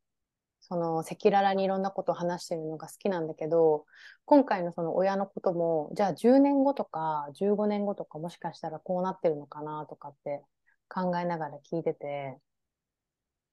[0.60, 3.84] その、赤裸々にいろんなことを話してるのが好きなんだけど、
[4.24, 10.42] 今回のその親のことも、じゃあ10年後とか15年後とかもしかしたらこうなってるのかなとかって
[10.88, 12.38] 考えながら聞いてて、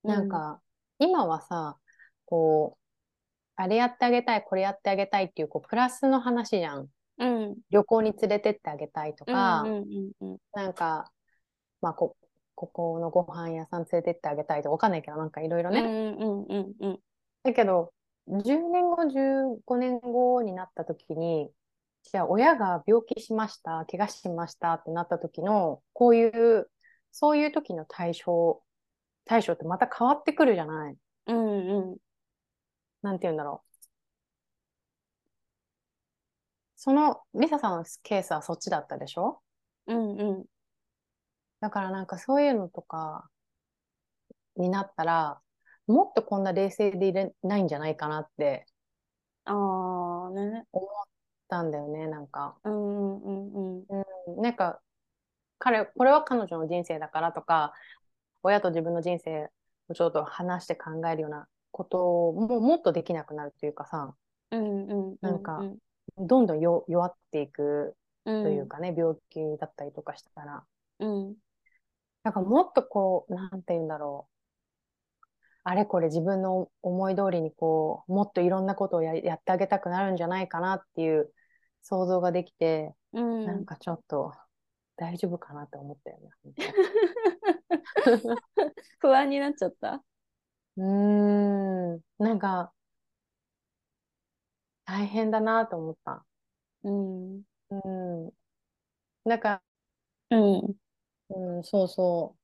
[0.04, 0.60] なんか、
[0.98, 1.78] 今はさ、
[2.26, 2.84] こう、
[3.56, 6.88] あれやってあげたい、これやってあげたいっていう、こう、プラスの話じゃん。
[7.16, 11.12] うん旅行に連れてってあげたいとか、うんうんうんなんか、
[11.80, 12.16] まあ、こ、
[12.56, 15.80] ここのご飯屋さん連れてってあげたいとかわかんないけど、なんかいろいろね。
[15.80, 17.00] うんうんうんうん
[17.44, 17.92] だけど、
[18.26, 21.50] 10年後、15年後になった時に、
[22.04, 26.70] じゃあ親が病気しました、怪我しましたってなった時の、こういう、
[27.12, 28.62] そういう時の対処、
[29.24, 30.96] 対処ってまた変わってくるじゃない。
[31.26, 31.96] うんうん。
[33.02, 33.84] なんて言うんだろう。
[36.76, 39.40] その、リサさんのケースはそっちだったでしょ？
[39.86, 40.44] うんうん。
[41.60, 43.28] だからなんかそういうのとか
[44.56, 45.40] になったら、
[45.86, 48.66] もっとこんな冷静でいれないんじゃないかなって
[49.44, 50.66] ああね。
[50.72, 50.88] 思っ
[51.48, 52.56] たんだよね、なんか。
[52.64, 53.86] うんうんうん。
[54.36, 54.80] うん、なんか、
[55.58, 57.74] 彼、これは彼女の人生だからとか、
[58.44, 59.50] 親と自分の人生
[59.88, 61.98] をちょっと話して考えるようなこと
[62.32, 64.14] ももっとできなくなるというかさ、
[64.52, 65.60] うんうんなんか
[66.16, 70.64] どんどんよ弱っていくとというかね、病気だったりとかしたら、
[71.00, 71.36] うん。
[72.22, 74.34] なんかもっとこう、なんて言うんだろう。
[75.66, 81.32] あれこれ自分の思い通りにこう、もっといろんなことをややってあげたくなるんじゃないかなっていう
[81.82, 83.46] 想像ができて、うん。
[83.46, 84.32] なんかちょっと
[84.96, 86.30] 大丈夫かなって思ったよね。
[89.00, 90.02] 不安になっちゃった？
[90.76, 92.72] うーん、なんか
[94.84, 96.24] 大変だなと思った。
[96.84, 98.32] うんうん。
[99.24, 99.62] なんか、
[100.30, 100.76] うん
[101.30, 102.38] うん、そうそう。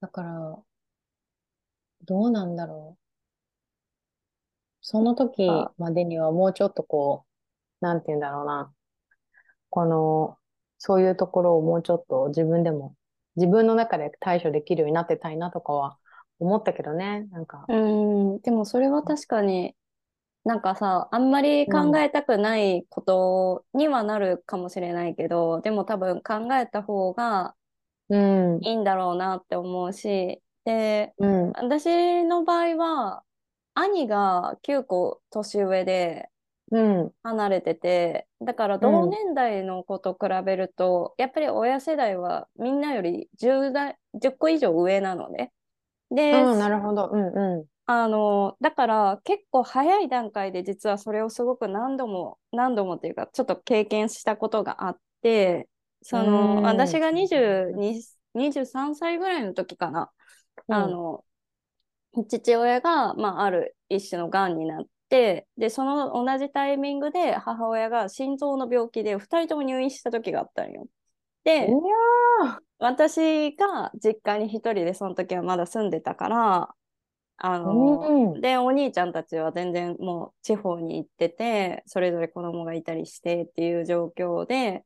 [0.00, 0.62] だから、
[2.04, 3.02] どうなんだろう。
[4.80, 7.24] その時あまでにはもうちょっとこ
[7.80, 8.72] う、なんて言うんだろうな。
[9.70, 10.38] この、
[10.84, 12.96] そういうところをもうちょっと自分でも、
[13.36, 15.96] 自分の中で対処できるようになってたいなとかは
[16.40, 17.28] 思ったけどね。
[17.30, 18.40] なんか、うん。
[18.40, 19.76] でもそれは確かに
[20.44, 27.54] なんかさあんまり考えたくないことにはなるかもしれないけど、でも多分考えた方が
[28.08, 28.16] う
[28.58, 33.22] ん、いいんだろうなって思うしでうん、私の場合は
[33.74, 36.31] 兄が9個年上でうん、
[37.22, 45.52] 離れててだから同年代の子と比べると、やっぱり親世代はみんなより 10, 代10個以上上なのね。
[46.10, 47.10] で、うん、なるほど。
[47.12, 55.68] うん、うあのだから結構早い段階で実はそれをすごく何度も何度もっていうかちょっと経験したことがあって
[56.02, 58.02] そのうん私が22
[58.34, 60.10] 23歳ぐらいの時かな、
[60.68, 60.74] ん。
[60.74, 61.24] あの
[62.28, 70.86] 父親が、まあ、ある一種のがんになってでその同じタイミングで母親が心臓の病気で2人とも入院した時があったんよ。
[71.44, 76.74] でいや私が実家に一人でその時はまだ住んでたから
[77.36, 84.84] あー、の、うん、でお兄ちゃんたちは全然もう地方に行っててそれぞれ子供がいたりしてっていう状況で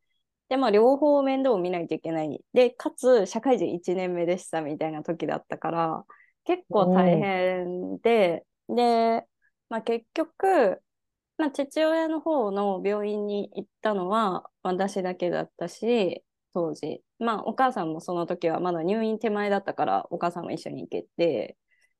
[0.48, 2.40] でまあ両方面倒を見ないといけない。
[2.52, 6.04] でかつ社会人1年目でしたみたいな時だったから
[6.46, 9.26] 結構大変で、で、
[9.68, 10.82] まあ、結局、
[11.38, 16.24] まあ、父親の方の病院に行ったのは私だけだったし
[16.54, 17.02] 当時。
[17.18, 21.56] まあお母さんもその時はまだ入院手前だったからお母さんも一緒に行けて。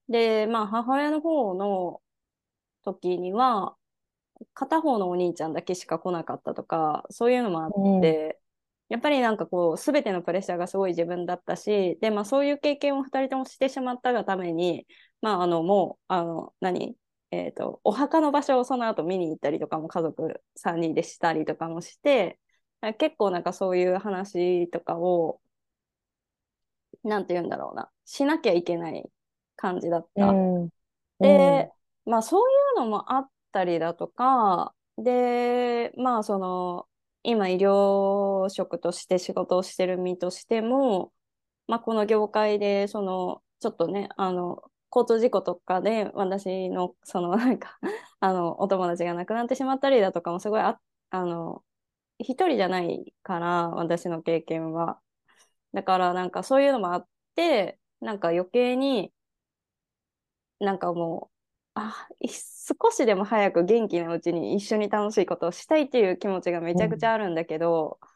[0.09, 2.01] でまあ母親の方の
[2.85, 3.77] 時には
[4.55, 7.71] 片方のお兄ちゃんだけしか来なかったとかそういうのもあっ
[8.03, 8.39] て、
[8.89, 14.87] やっぱりなんかこう全てのプレッシャーがすごい自分だったしでまあそういう経験を2人ともしてしまったがために
[15.21, 16.97] まああのもうあの何？
[17.44, 22.38] えー、とお墓の場所をその後見に行ったりとかも家族3人でしたりとかもして
[22.99, 25.40] 結構なんかそういう話とかを
[27.05, 29.11] なんて言うんだろうなしなきゃいけない
[29.57, 30.33] 感じだっうた。
[30.33, 30.68] ん。
[31.20, 31.70] で、
[32.05, 36.87] まあそういうのもあったりだとか、で、まあその、
[37.22, 41.12] 今医療職として仕事をしてる身としても、
[41.66, 44.62] まあこの業界で、その、ちょっとね、あの、
[44.94, 47.79] 交通事故とかで私の、その なんか
[48.20, 51.64] あの、お友達が亡くなってしまったりだとかもすごいあ、あの、
[52.18, 55.01] 一人じゃないから、私の経験は。
[55.75, 59.12] だからなんかそういうのもあって、なんか余計に
[60.61, 61.31] なんかも
[61.77, 68.09] う、あ、少しでも早く元気なうちに一緒に楽しいことをしたいっていう気持ちがめちゃくちゃあるんだけど、うん、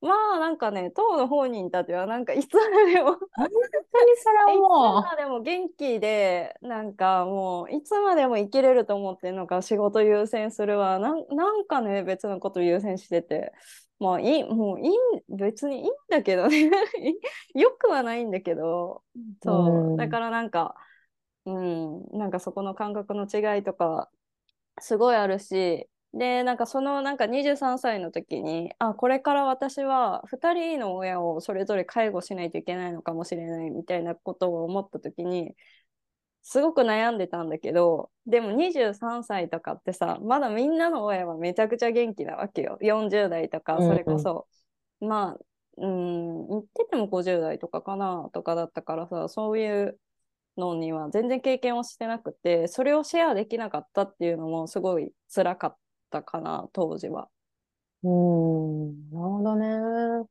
[0.00, 5.00] まあなんかね、当の本人たちはなんかいつまでも 本当にそれはもう。
[5.00, 10.98] いつまでも元気で、なんかもういつまでも生きれると思ってるのか仕事優先するわ。
[10.98, 13.52] なんなんかね、別のこと優先してて。
[13.98, 14.96] まあいい、もういい、
[15.28, 16.70] 別にいいんだけどね。
[17.54, 19.02] よくはないんだけど、
[19.42, 19.96] そう。
[19.96, 20.76] だからなんか、
[21.44, 24.10] うん、なんかそこの感覚の違いとか
[24.80, 35.54] すごいあるしでなんかそのなんか23歳の時にあこれから私は2人の親をそれぞれ介護しないといけないのかもしれないみたいなことを思った時に
[36.42, 38.92] すごく悩んでたんだけどでも23
[39.22, 42.78] 歳とかってさまだみんなの親はめちゃくちゃ元気なわけよ。
[42.80, 44.46] 40代とかそれこそ、
[45.02, 45.38] うん、まあ
[45.76, 49.98] うん言ってても50代とかかなとかだったからさそういう
[50.56, 55.76] のには全然経験をしてなくてそれをシェアできなかったっていうのもすごい辛かっ
[56.10, 57.28] たかな当時は。
[58.02, 60.28] うんなるほどね。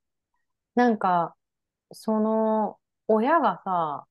[0.75, 1.35] なんか
[1.91, 4.05] その親がさ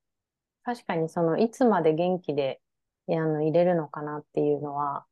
[0.63, 2.59] 確かにそのいつまで元気で
[3.09, 5.05] あの入れるのかなっていうのは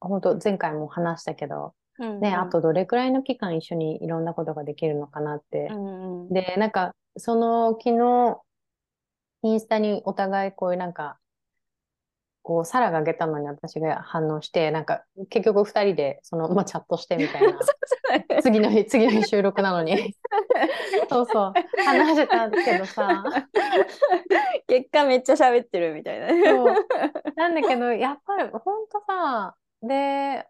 [0.00, 5.68] 本当前回も話したけど、うんうん、ね、あとどれくらいの期間一緒にいろんなことができるのかなって。
[5.70, 8.40] うんうん、で、なんか、その昨日、
[9.42, 11.18] インスタにお互いこういうなんか、
[12.42, 17.58] こう、サラがあげたのに私が反応して、なんか、結局二人で、その、まあ、チャットしてみたいな。
[18.42, 20.14] 次の日、次の日収録なのに。
[21.08, 21.52] そうそう。
[21.84, 23.24] 話してたけどさ。
[24.66, 26.28] 結果めっちゃ喋ってるみたいな。
[26.28, 26.74] そう。
[27.36, 30.46] なんだけど、やっぱり、ほんとさ、で、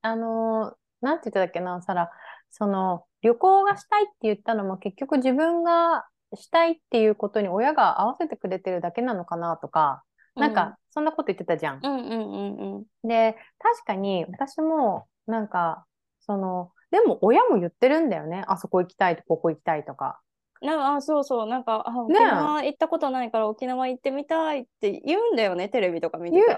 [0.00, 2.10] あの、なんて言ってたっけな、サラ。
[2.50, 10.02] その、旅行がしたいって言ったのも結局自分がしたいっていうことに親が合わせてくれてるだけなのかなとか、
[10.34, 11.80] なんかそんなこと言ってたじゃん。
[11.82, 12.36] うんうんう
[12.72, 15.86] んうん、で、確かに私もなんか、
[16.20, 18.44] その、でも親も言ってるんだよね。
[18.46, 20.20] あそこ行きたいとここ行きたいとか。
[20.60, 26.46] なんか、あ、そうそう、なんか、あ、沖縄行ったことないから沖縄行ってみたいって言うんだよね、テレビとか見てた。
[26.46, 26.56] じゃ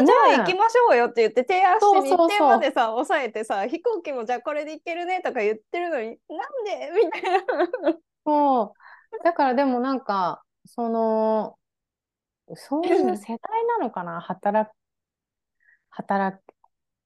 [0.00, 6.16] あ、じゃあ行きましょうよって言って提案して日程までさ、抑えてさ、飛行機もじゃあこれで行けるねとか言ってるのに、なん
[6.64, 6.90] で？
[7.04, 7.98] みたいな。
[8.24, 8.74] そ
[9.20, 9.24] う。
[9.24, 11.56] だからでもなんか、その、
[12.54, 14.74] そういう世代なのかな、働く、
[15.90, 16.38] 働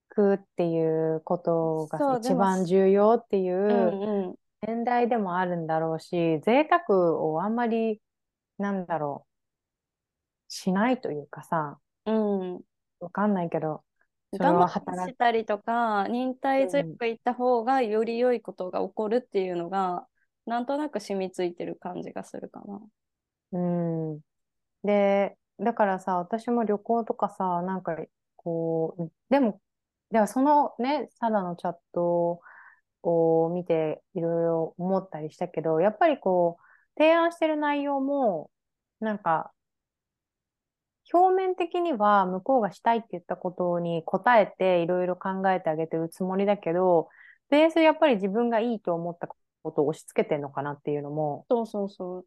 [0.09, 8.01] くっていうことが一番重要っていう年代でもあるんだろうし、贅沢をあんまり、
[8.59, 12.61] なんだろう、しないというかさ、うん、
[13.01, 13.85] わかんないけど、
[14.33, 20.07] それは働したりとか、忍耐強く行った方がより良いことが起こるっていうのが、
[20.47, 22.81] なんとなく染みついてる感じがするかな。
[23.53, 23.59] う
[24.17, 24.21] ん。
[24.85, 27.97] で、だからさ、私も旅行とかさ、なんか、
[28.37, 29.61] こう、でも、
[30.11, 32.41] ではそのね、サダのチャット
[33.03, 36.65] を見ていろいろ思ったりしたけど、やっぱりこう、
[37.01, 38.51] 提案してる内容も、
[39.01, 39.53] なんか、
[41.13, 47.09] 表面的には向こうがしたいって言ったことに答えていろいろ考えてあげてるつもりだけど、
[47.51, 49.29] ベースやっぱり自分がいいと思った
[49.63, 52.27] ことを押し付けてんのかなっていうのも、そうそうそう。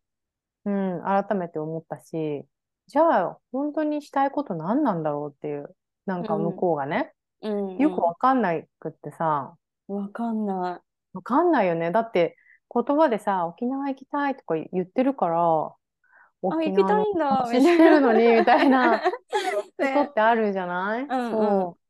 [0.65, 2.45] うん、改めて思ったし、
[2.87, 9.55] じゃあ、本当にしたいこと何なんだろうっていう、なんか向こうがね、うんうん、よくわかんないくってさ、
[9.87, 11.17] わかんない。
[11.17, 11.91] わかんないよね。
[11.91, 12.37] だって、
[12.73, 15.73] 言葉でさ、沖縄行きたいとか言ってるから、
[16.41, 19.09] 沖縄の話してるのに、みたいな こ
[19.77, 21.81] とってあるじゃない、うんうん、そう。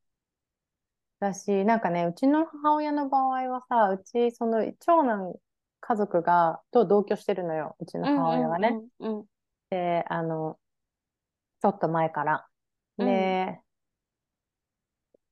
[1.19, 5.36] だし、なんかね、うちの母親の場合はさ、うち、その、長男
[5.82, 8.79] 家族が、と同居してるのよ、うちの母親がね。
[8.99, 9.25] うんうんうん、
[9.69, 10.57] で、あの、
[11.61, 12.47] ちょっと前から。
[12.97, 13.03] で、
[13.49, 13.59] うん、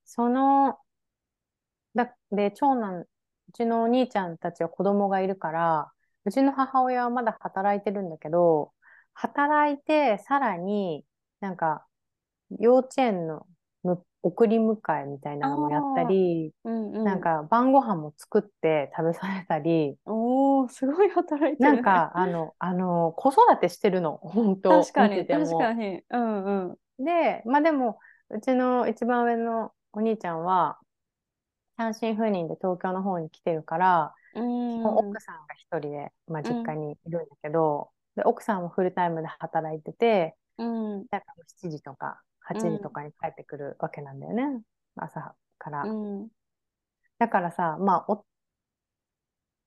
[0.04, 0.78] その、
[1.94, 3.06] だ、で、長男、う
[3.52, 5.92] ちのお兄ちゃんたちは子供がいるから、
[6.24, 8.72] うちの母親はまだ働いてるんだけど、
[9.14, 11.04] 働いて、さらに
[11.40, 11.86] なんか、
[12.58, 13.46] 幼稚園の
[14.22, 26.02] 送り迎えみたいなのもやったり、うんうん、なんか晩ご飯も作って食べさせたり、おー、すごい働いてる、なんか、あの、あの、子育てしてるの、本当確かに、確かに。
[26.10, 27.04] うんうん。
[27.04, 27.98] で、まあでも、
[28.28, 30.78] うちの一番上のお兄ちゃんは、
[31.78, 34.84] 単身赴任で東京の方に来てるから、うん。
[34.84, 41.06] 奥さんが一人で、まあ、実家にいるんだけど、で奥さんもフルタイムで働いてて、うん。
[41.10, 44.62] だから7時とか8時とかに帰ってくるわけなんだよね、
[44.96, 45.84] 朝から。
[45.84, 46.28] うん。
[47.18, 48.24] だからさ、まあお、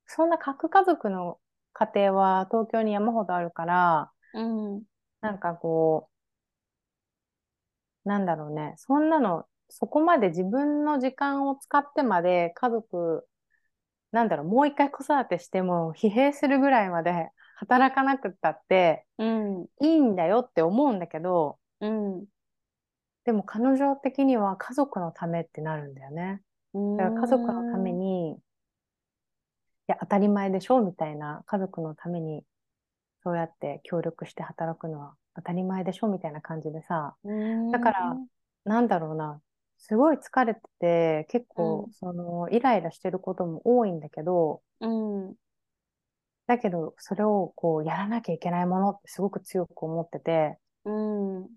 [0.06, 1.40] そんな核家族の
[1.72, 4.84] 家庭は東京に山ほどあるから、うん。
[5.22, 6.10] なんかこ
[8.06, 13.26] う、なんだろうね、そんなの、そこまで自分の時間を使ってまで家族、
[14.12, 19.66] なんだろう、もう一回子育てしても疲弊するぐらいまで働かなくったってうん。
[19.82, 22.26] いいんだよって思うんだけど、うん
[23.26, 26.42] でも彼女的には家族のためってなるんだよね。
[26.98, 28.38] だから家族のために、い
[29.88, 32.44] や、当たり前でしょみたいな、家族のために、
[33.24, 37.72] そうやって協力して働くのは当たり前でしょみたいな感じでさ、うん。
[37.72, 38.18] だから
[38.66, 39.42] なんだろうな、
[39.78, 45.36] すごい疲れてて、結構、うんその、イライラしてることも多いんだけど、うん。
[46.48, 51.50] だけど、それをこう、やらなきゃいけないものってすごく強く思ってて、うん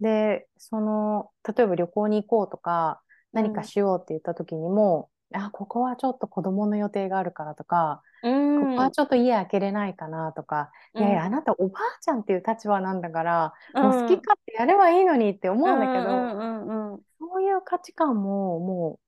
[0.00, 3.00] で、その、例えば旅行に行こうとか、
[3.32, 8.60] 何かしようって言った時にも、あ、ここはちょっと子供の予定があるからとか、うん。
[8.70, 19.00] ここはちょっと家開けれないかなとか、いやいや、あなたおばあちゃんっていう立場なんだから、もう好き勝手やればいいのにって思うんだけど、うんうんうんそういう価値観ももう、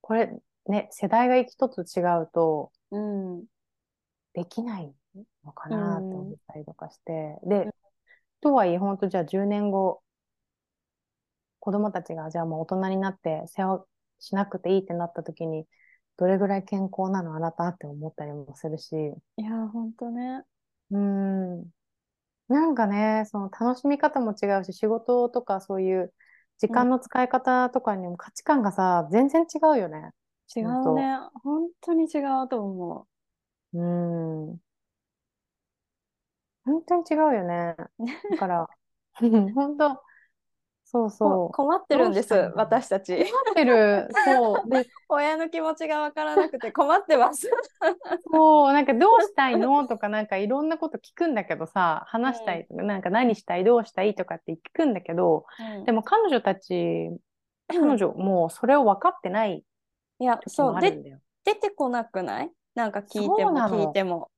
[0.00, 0.32] これ
[0.66, 3.44] ね、世代が一つ違うとうん。
[4.32, 4.94] できない
[5.44, 7.68] のかなって思ったりとかして、で、
[8.40, 10.00] とはいえ、本当じゃあ10年後、
[11.68, 13.84] 子供たちがじゃあもう大人になって世話
[14.20, 15.66] しなくていいってなった時に、
[16.16, 18.94] どれぐらい健康なのあなたって思ったりもするし、
[19.36, 20.44] いや本当ね
[20.90, 21.70] うーん。
[22.48, 26.14] なんかね、その楽しみ方も違うし、仕事とかそういう
[26.56, 30.12] 時間の使い方とかにも価値観がさ、全然違うよね。
[30.56, 33.06] 違ほんとうね本当に違うと思
[33.74, 33.82] うー
[34.54, 34.60] ん。
[36.64, 37.76] 本当に違うよね。
[38.30, 38.68] だから、
[39.54, 40.02] 本当、
[40.90, 41.52] そううそう。
[41.52, 43.14] 困ってるんです私たち。
[43.14, 44.08] 困ってる。
[44.24, 44.68] そう。
[44.72, 47.50] で、親の気持ちがわからなくて困ってます。
[48.32, 49.86] そう、なんかどうしたいの？
[49.86, 54.14] とか、なんかいろんなこと聞くんだけどさ、話したい、なんか何したい、どうしたい？
[54.14, 55.44] とかって聞くんだけど、
[55.84, 57.10] でも彼女たち、
[57.68, 59.62] 彼女もうそれを分かってない
[60.20, 60.80] いや時そう。
[60.80, 61.18] で。
[61.44, 62.50] 出てこなくない？
[62.74, 64.30] なんか聞いても聞いても。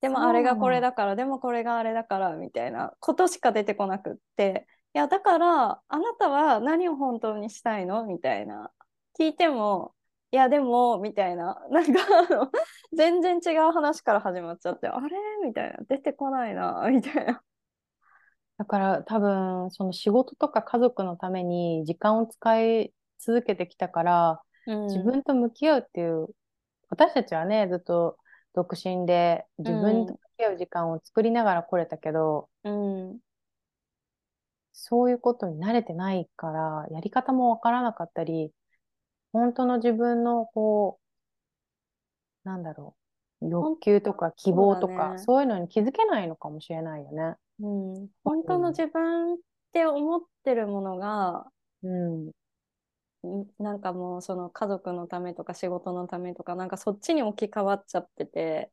[0.00, 4.66] でもあれがこれだからでもこれがあれだからみたいなことしか出てこなくって。
[4.66, 8.04] いやだからあなたは何を本当にしたいの？
[8.04, 8.70] みたいな。
[9.18, 9.94] 聞いても
[10.30, 11.58] いやでもみたいな。
[11.70, 12.50] なんかあの
[12.96, 15.16] 全然違う話から始まっちゃってあれ？
[15.44, 15.78] みたいな。
[15.88, 16.86] 出てこないな。
[16.90, 17.42] みたいな。
[18.58, 26.28] だから多分、その仕事とか家族のために時間を使い続けてきたから、自分と向き合うっていう、
[26.88, 28.18] 私たちはね、ずっと
[28.54, 33.18] 独身で自分と向き合う時間を作りながら来れたけど、うん
[34.72, 38.52] そういうことに慣れてないから、やり方もわからなかったり、
[39.32, 40.98] 本当の自分のこ
[42.44, 42.96] う、なんだろ
[43.40, 47.36] う、欲求とか希望とか、そうだねそういうのに気づけないのかもしれないよね。
[47.60, 49.36] うん、本当の自分っ
[49.72, 51.46] て思ってるものが
[51.82, 52.32] うん。
[53.24, 58.70] んなんかもうその家族のためとか仕事のためとかなんかそっちに置き換わっちゃってて、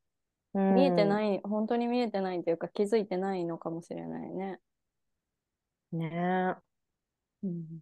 [0.53, 1.05] 見えてい。
[1.05, 4.59] ない本当に見えてないというか気づいてないのかもしれないね。
[5.91, 6.55] ね
[7.43, 7.47] え。
[7.47, 7.79] うん、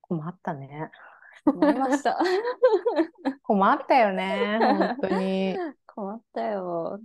[0.00, 0.90] 困ったね。
[1.46, 2.18] 思いました。
[3.42, 5.56] 困ったよね、本当に。
[5.86, 7.00] 困ったよ。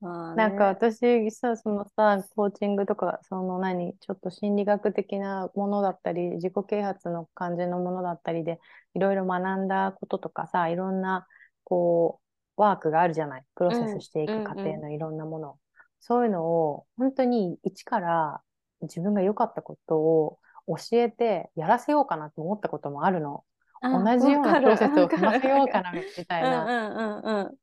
[0.00, 8.60] まあねなんか私さ、そのさ、コーチングとか、その何、ちょっと心理学的なものだったり、自己啓発の感じのものだったりで、
[8.94, 11.26] いろいろ学んだこととかさ、いろんな、
[11.64, 12.20] こ
[12.56, 13.44] う、ワークがあるじゃない。
[13.54, 15.58] プロセスしていく過程のいろんなもの。
[16.00, 18.42] そういうのを、本当に一から
[18.82, 23.44] 自分が良かったことを教えてやらせようかなと思ったこともあるの。
[23.80, 26.64] あ同じようなプロセスを踏ませようかな、みたいな。
[26.64, 27.56] うんうんうん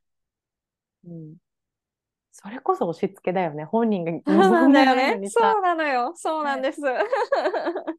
[1.05, 1.29] うん。
[1.29, 1.35] うん
[2.31, 3.65] それこそ押し付けだよね。
[3.65, 5.27] 本人がそうなんだよね。
[5.27, 6.13] そうなのよ。
[6.15, 6.79] そうなんです。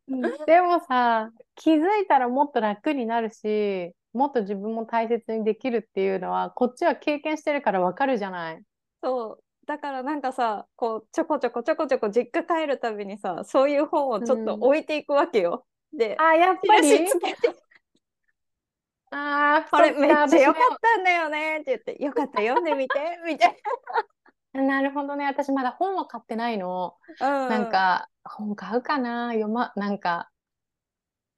[0.09, 8.62] うん でもさ、気づいたらもっと楽になるし、もっと自分も大切にできるっていうのは、こっちは経験してるからわかるじゃない。
[9.03, 9.45] そう。
[9.71, 15.64] だからなんかさ、こうちょこちょこちょこちょこ実家帰るたびにさ、そういう本をちょっと置いていくわけよ。
[15.97, 17.07] で、あ、やっぱり？
[19.12, 23.57] ああ、これめっちゃ良か私ったんだよねって言って、よかった、読んでみて、みたい
[24.55, 25.25] もなるほどね。
[25.27, 26.97] 私まだ本は買ってないの。
[27.21, 27.45] な。
[27.45, 29.29] うん、なんか、本買うかな？
[29.29, 30.33] 読ま、なんか、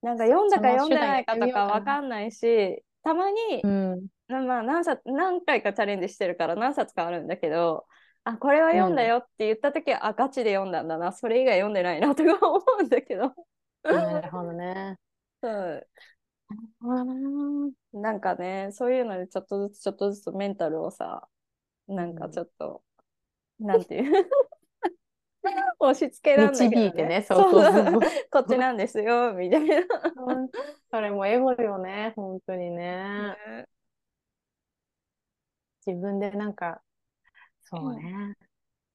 [0.01, 4.07] なんか読んだか読んでないかとか手段やってみようかなわかんないし、たまに、うん。
[4.29, 7.85] なまあ何冊何回かチャレンジしてるから何冊かあるんだけど、
[8.25, 13.35] あ、これは読んだよって言った時は、あ、ガチで読んだんだな、それ以外読んでないなとか思うんだけど。
[13.83, 14.99] なるほどね。
[15.43, 15.89] そう
[16.83, 17.05] う
[17.69, 21.29] んなんかね、そういうのでちょっとずつちょっとずつメンタルをさ、
[21.89, 22.83] なんかちょっと、
[23.59, 24.29] なんていう？
[25.81, 28.01] 押し付けなんだけど、導いてね、そうそうそう。
[28.31, 29.77] こっちなんですよ、みたいな。
[30.27, 30.49] うん
[30.91, 33.37] それもエゴよね、本当にね。
[33.47, 33.67] ね
[35.87, 36.81] 自分でなんか、
[37.73, 38.35] そうね。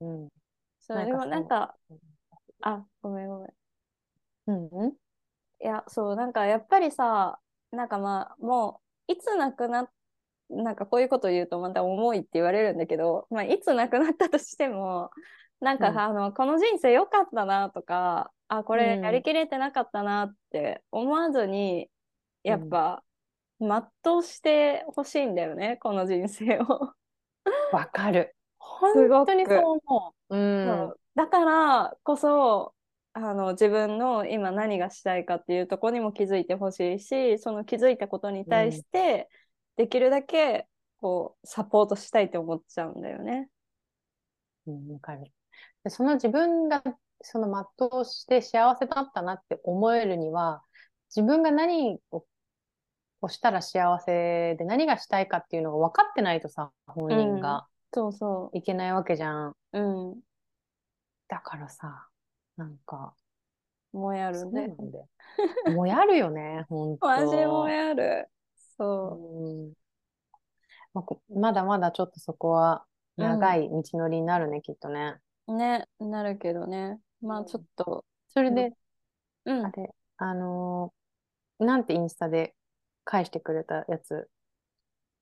[0.02, 0.30] うん。
[0.80, 1.78] そう、でもなんか、
[2.62, 3.54] あ、ごめんごめん。
[4.48, 4.98] うんうん。
[5.62, 7.40] いや、そう、なんかやっぱりさ、
[7.72, 9.92] なんかまあ、もう、いつ亡くなっ、
[10.50, 15.12] なんかこういうこと言うとまた重いって言われるんだけど、まあ、いつ亡くなったとしても、
[15.60, 21.90] なんか、うんあの、この人生良かったなとか、あ、これうんやりきれてなかったなって思わずに、
[22.44, 23.04] やっぱ、
[23.60, 26.96] 全うしてほしいんだよね、この人生を。
[27.72, 28.37] わかる。
[28.80, 30.38] 本当にそう思う。
[30.38, 30.94] うん。
[31.16, 32.74] だからこそ
[33.14, 39.28] あの自分の今何がしたいかっていうところにも気づいてほしいしその気づいたことに対して
[39.76, 40.68] できるだけ
[41.00, 43.50] こうサポートしたいって思っちゃうんだよね。
[44.68, 45.32] うん、わかる。
[45.84, 46.84] でその自分が
[47.22, 47.48] その
[47.80, 50.62] 全うして幸せだったなって思えるには、
[51.16, 52.26] 自分が何を
[53.22, 59.56] をしたら幸せで何がしたいかっていうのが分かってないとさ、本人がそうそいけないわけじゃん。
[59.74, 59.80] う。
[59.80, 60.22] うん。
[61.28, 62.08] だからさ、
[62.56, 63.14] なんか、
[63.92, 64.68] もやるそうね。
[64.68, 65.10] なんだよ。
[65.76, 67.08] もうやるよね、ほんと。
[67.08, 68.30] マジもやる。
[68.78, 69.74] そうん
[70.94, 72.86] まあこまだまだちょっとそこは
[73.18, 75.16] 長い道のりになるね、きっとね。
[75.48, 75.56] う。
[75.56, 77.00] ね、なるけどね。
[77.22, 78.72] まあちょっと、それで、
[79.46, 79.72] うんあ。
[79.72, 82.56] れ、あのーなんてインスタで
[83.04, 84.30] 返してくれたやつ。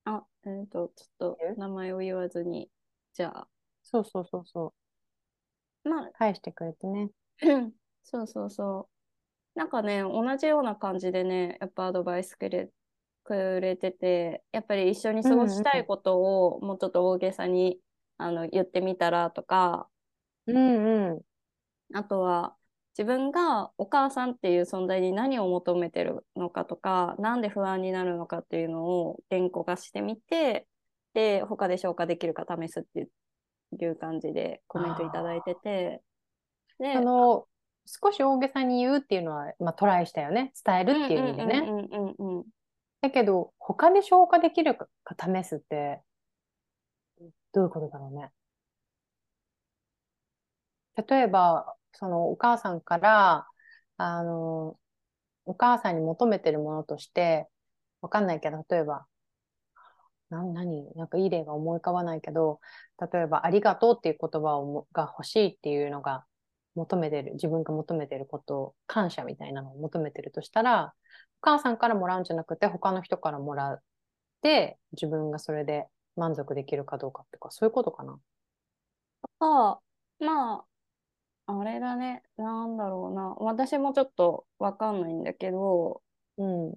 [0.05, 2.69] あ、えっ、と、ちょっと名前を言わずに、
[3.13, 3.47] じゃあ、
[3.83, 4.73] そうそうそうそ
[5.83, 5.89] う。
[5.89, 7.09] まあ、返してくれてね。
[8.03, 8.89] そうそうそ
[9.55, 9.59] う。
[9.59, 12.71] なんかね、同じような感じでね、やっぱアドバイスくれ、
[13.23, 17.79] くれてて、やっぱり一緒に過ごしたいことをもうちょっと大げさに
[18.17, 19.89] あの言ってみたらとか、
[20.47, 21.21] うんうん。
[21.93, 22.55] あとは
[22.97, 30.65] 自分がお母さんっていう存在に何を求めてるのかとか、なんで不安になるのかっていうのを言語化してみて、
[31.13, 33.09] で、他で消化できるか試すって
[33.83, 36.01] いう感じでコメントいただいてて、
[36.79, 37.47] でその、
[37.85, 40.53] 少し大げさに言うっていうのは、まあトライしたよね。
[40.65, 41.69] 伝えるっていう意味でね。
[43.01, 44.87] だけど、他で消化できるか
[45.19, 46.01] 試すって、
[47.51, 48.31] どういうことだろうね。
[51.07, 53.47] 例えば、そのお母さんから、
[53.97, 54.77] あの、
[55.45, 57.47] お母さんに求めてるものとして、
[58.01, 59.05] わかんないけど、例えば、
[60.29, 60.91] な、何？
[60.95, 62.59] なんかいい例が思い浮かばないけど、
[63.11, 66.25] 例えば、ありがとうっていう言葉をもが欲しいっていうのが
[66.75, 70.93] 求めてる、自分が求めてることを、感謝みたいなのを求めてるとしたら、
[71.41, 73.79] お母さんからもらうんじゃなくて、他の人からもらっ
[74.41, 75.85] て、自分がそれで
[76.15, 78.19] 満足できるかどうかっていうか、そういうことかな？
[79.39, 79.79] か、
[80.19, 80.63] まあ、
[81.47, 83.35] あれだね、なんだろうな。
[83.39, 86.01] 私もちょっとわかんないんだけど、
[86.37, 86.73] うん。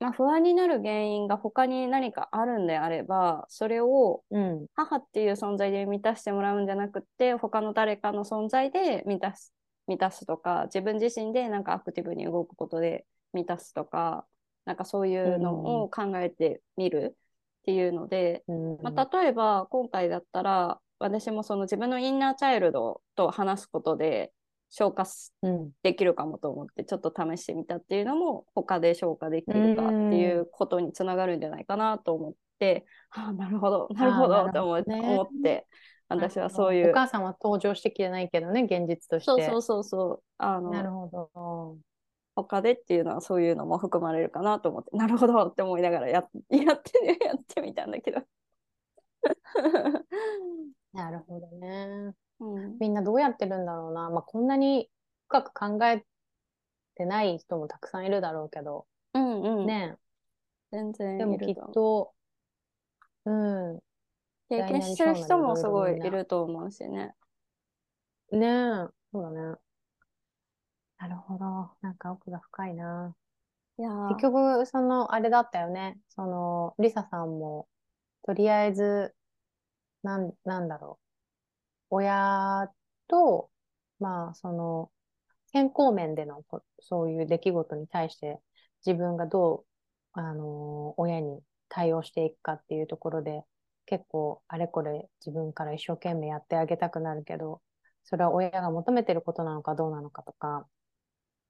[0.00, 4.66] まあ、不安になる原因が他に何かあるんであれば、それをうん。
[4.74, 9.54] 母っていう存在で満たしてもらうんじゃなくて、他の誰かの存在で満たす、
[9.86, 14.26] 満たすとか、自分自身でなんかアクティブに動くことで満たすとか、
[14.66, 17.16] なんかそういうのを考えてみる
[17.60, 18.78] っていうので、うん。
[18.82, 24.32] まあ、例えば今回だったら私もその自分のインナーチャイルドと話すことで
[24.70, 25.04] 消化
[25.42, 25.70] うん。
[25.82, 35.66] できるかもと思ってちょっと試してみたっていうのも他で消化できるかっていうことにつながるんじゃないかなと思って、ああなるほどなるほどと思って,、思って
[36.08, 39.24] 私はそういうお母さんは登場してきてないけどね、現実として。
[39.24, 41.76] そうそうそうそうあなるのほど。
[42.36, 48.22] 他でっていうのはそういうのも含まれるかなと思ってなるほどって思いながらややってやってみたんだけど。
[50.94, 52.14] なるほどね。
[52.40, 54.10] うんみんなどうやってるんだろうな。
[54.10, 54.88] まあ、こんなに
[55.28, 56.04] 深く考え
[56.94, 58.86] てない人もたくさんいるだろうけど。
[59.14, 59.96] うんうん、ね。
[60.72, 62.12] 全然でもきっと
[63.24, 63.80] 思うん。
[64.48, 67.14] 経験してる人もすごいいると思うしね。
[68.32, 69.56] ねえ、そうだね。
[70.98, 71.70] なるほど。
[71.80, 73.14] なんか奥が深いな。
[73.78, 75.98] いやー結局、その、あれだったよね。
[76.08, 77.68] その、リサさんも、
[78.22, 79.14] とりあえず、
[80.04, 81.00] なん、なんだろ
[81.90, 81.96] う。
[81.96, 82.70] 親
[83.08, 83.50] と、
[83.98, 84.90] まあ、その、
[85.52, 88.40] 健康面でのこそういう出来事に対して、
[88.86, 89.66] 自分がどう、
[90.12, 93.44] あの、親に対応していくかっていうところで、
[93.86, 97.62] 結構、あれこれ自分から一生懸命やってあげたくなるけど、
[98.04, 100.66] それは親が求めてることなのかどうなのかとか、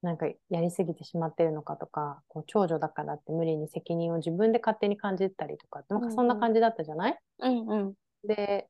[0.02, 7.94] なんかやりすぎてしまってるのかとか、こう長女だからって無理に責任を自分で勝手に感じたりとか、なんかそんな感じだったじゃない、うんうん。
[8.24, 8.68] で、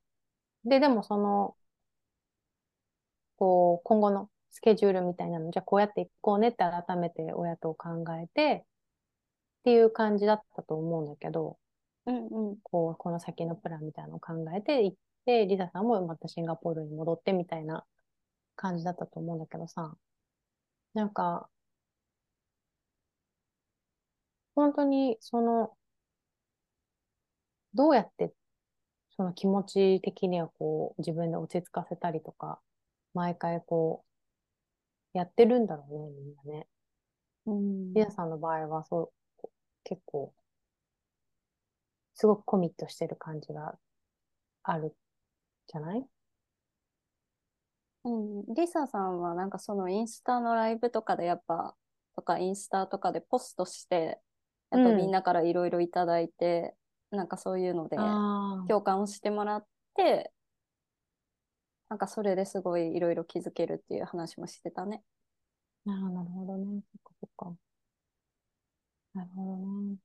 [0.65, 1.57] で、でもその、
[3.37, 8.65] こう、今後のスケジュールみたいなの、じゃあこうやっていこうねって改めて親と考えて、
[9.61, 11.59] っていう感じだったと思うんだけど、
[12.07, 12.59] うんうん。
[12.63, 14.97] こう、この先のプランみたいなのを考えて行っ
[15.27, 17.85] て、リサさんもまたシンガポールに戻ってみたいな
[18.57, 19.97] 感じだったと思うんだけどさ、
[20.95, 21.49] なんか、
[24.57, 25.77] 本当にその、
[27.75, 28.33] どうやって
[29.17, 32.61] その気持ち的にはこう自分で落ち着かせたりとか、
[33.15, 34.05] 毎回こ
[35.15, 36.67] う、やってるんだろうね、みんなね。
[37.47, 37.95] うん。
[37.95, 39.13] リナさんの場合はそ
[39.43, 39.49] う、
[39.85, 40.35] 結構、
[42.15, 43.79] すごくコミットしてる感じが
[44.65, 44.97] ある
[45.69, 46.07] じゃない？
[48.05, 51.75] うん、リサさんはなんかそのインスタのライブとかでやっぱ、
[52.17, 54.21] とかインスタとかでポストして、
[54.71, 54.97] やっぱうん。
[54.97, 56.75] みんなからいろいろいただいて、
[57.15, 60.33] なんかそういうので共感をしてもらって、
[61.89, 65.03] なんかそれですごいいろいろ気づけるっていう話もしてたね。
[65.85, 66.81] なるなるほどね。
[66.93, 67.57] そっかそっか。
[69.15, 69.97] なるほどね。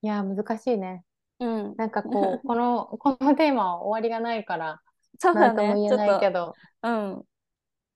[0.00, 1.04] いや、難しいね。
[1.40, 1.74] うん。
[1.76, 4.80] なんかこう、 この、このテーマは終わりがないから、
[5.18, 5.80] そうだなんともね。
[5.88, 7.24] 言えないけど、うん。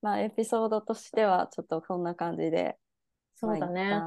[0.03, 2.79] まあエピソードとしてはちょっとこんな感じで、
[3.41, 4.01] まあそうだね。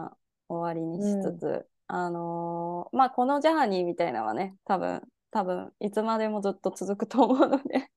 [0.50, 7.90] 終わりにしつつ、あのーまあこのジャーニーみたいなのはね、多分、多分、いつまでもずっと続くと思うので、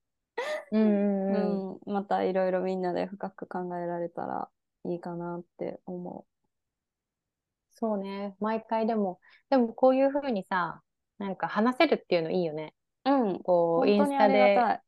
[0.72, 4.49] うんうん またいろいろみんなで深く考えられたら
[4.84, 6.26] いいかなって思
[7.78, 8.36] そうね。
[8.41, 9.20] 毎回でも、
[9.51, 10.82] でもこういうふうにさ、
[11.18, 12.74] なんか話せるっていうのいいよね。
[13.05, 13.11] う。
[13.11, 14.80] うん、こう、インスタで。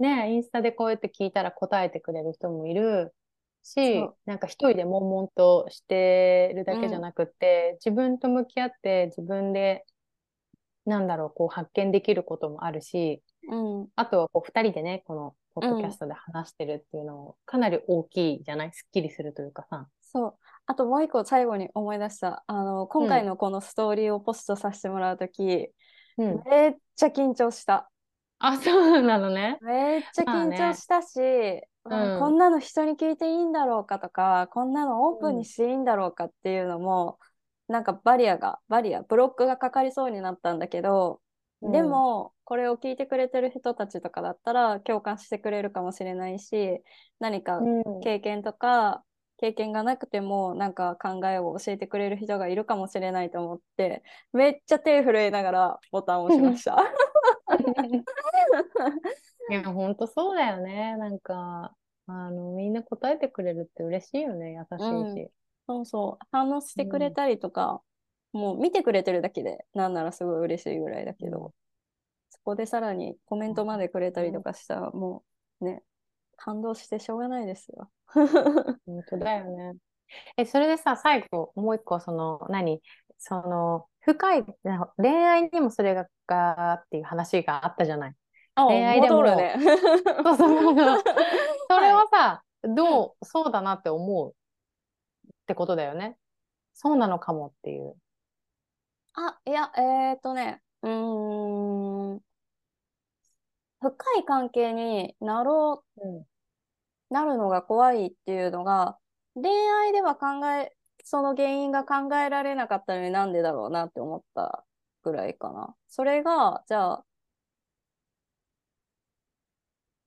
[0.00, 3.14] ね、インスタでこうやって聞いたら答えてくれる人もいる
[3.62, 9.84] しなんか一人で悶々としてるだけじゃなくって、自分と向き合って自分で、
[10.86, 18.72] なんだろう、こう発見できることもあるし、うん、あとはこう二人でね、このポッドキャストで話してるっていうのもかなり大きいじゃない？
[18.72, 19.86] すっきりするというかさ。
[20.00, 20.34] そう。
[20.66, 22.44] あともう一個最後に思い出した。
[22.46, 25.70] あの、今回のこのストーリーをポストさせてもらうとき、
[26.16, 26.42] うん。
[26.48, 27.90] めっちゃ緊張した。
[28.38, 29.58] あ、そうなのね。
[29.60, 31.18] めっちゃ緊張したし、
[31.90, 37.18] うんあこんなの人に聞いていいんだろうかとか、こんなのオープンにしていいんだろうかっていうのも、
[37.68, 41.20] なんかバリアが、バリア、ブロックがかかりそうになったんだけど、
[41.62, 46.82] でも、これを聞いてくれてる人たちとかだったら共感してくれるかもしれないし、
[47.18, 49.04] 何かうん、経験とか、
[49.38, 56.76] 経験がなくてもなんか考えを教えてくれる人がいるかもしれないと思って、めっちゃ手震えながらボタンを押しました。
[59.50, 60.96] いや、ほんとそうだよね。
[60.96, 61.74] なんか、
[62.08, 64.52] あの、みんな答えてくれるって嬉しいよね。
[64.52, 64.82] 優し
[65.12, 65.30] いし。
[65.66, 67.82] そうそう、反応してくれたりとか、
[68.32, 71.52] もう見てくれてるだけで、なんならすごい嬉しいぐらいだけど、うん
[72.30, 75.22] そこでさらにコメントまでくれたりとかしたら、も
[75.60, 75.82] うね、
[76.36, 77.90] 感動してしょうがないですよ。
[78.86, 79.74] 本当だよね。
[80.36, 82.82] え、それでさ、最後、もう一個、その、何？
[83.18, 88.14] その、深い、な恋愛にもそれが、がっていう話があったじゃない？
[88.54, 89.54] あ、恋愛でも戻るね。
[90.24, 90.74] そうそう
[91.68, 96.16] それはさ、どう、そうだなって思うってことだよね。
[96.74, 97.94] そうなのかもっていう。
[99.14, 102.20] あ、いや、えーとね、うーん、
[103.80, 106.26] 深い関係になろう、うん。
[107.10, 108.98] なるのが怖いっていうのが、
[109.34, 109.50] 恋
[109.84, 114.64] 愛では考え、その原因が考えられなかったのになんでだろうなって思った
[115.02, 115.74] ぐらいかな。
[115.88, 117.04] それが、じゃあ、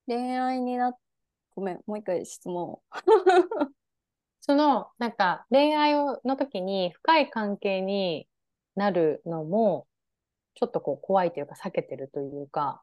[0.06, 0.98] 恋愛になっ、
[1.54, 2.82] ごめん、もう一回質問を。
[4.40, 8.28] その、なんか、恋愛をの時に深い関係に
[8.74, 9.86] なるのも、
[10.54, 12.82] ちょっとこう怖いというか避けてるというか、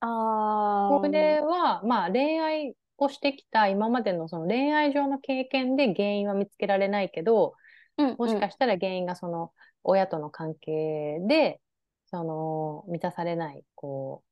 [0.00, 7.54] あこれは、まあ恋愛をしてきた今までのその恋愛上の経験で原因は見つけられないけど、
[7.96, 9.52] うんもしかしたら原因がその
[9.84, 11.60] 親との関係で、
[12.06, 14.22] その満たされない、こ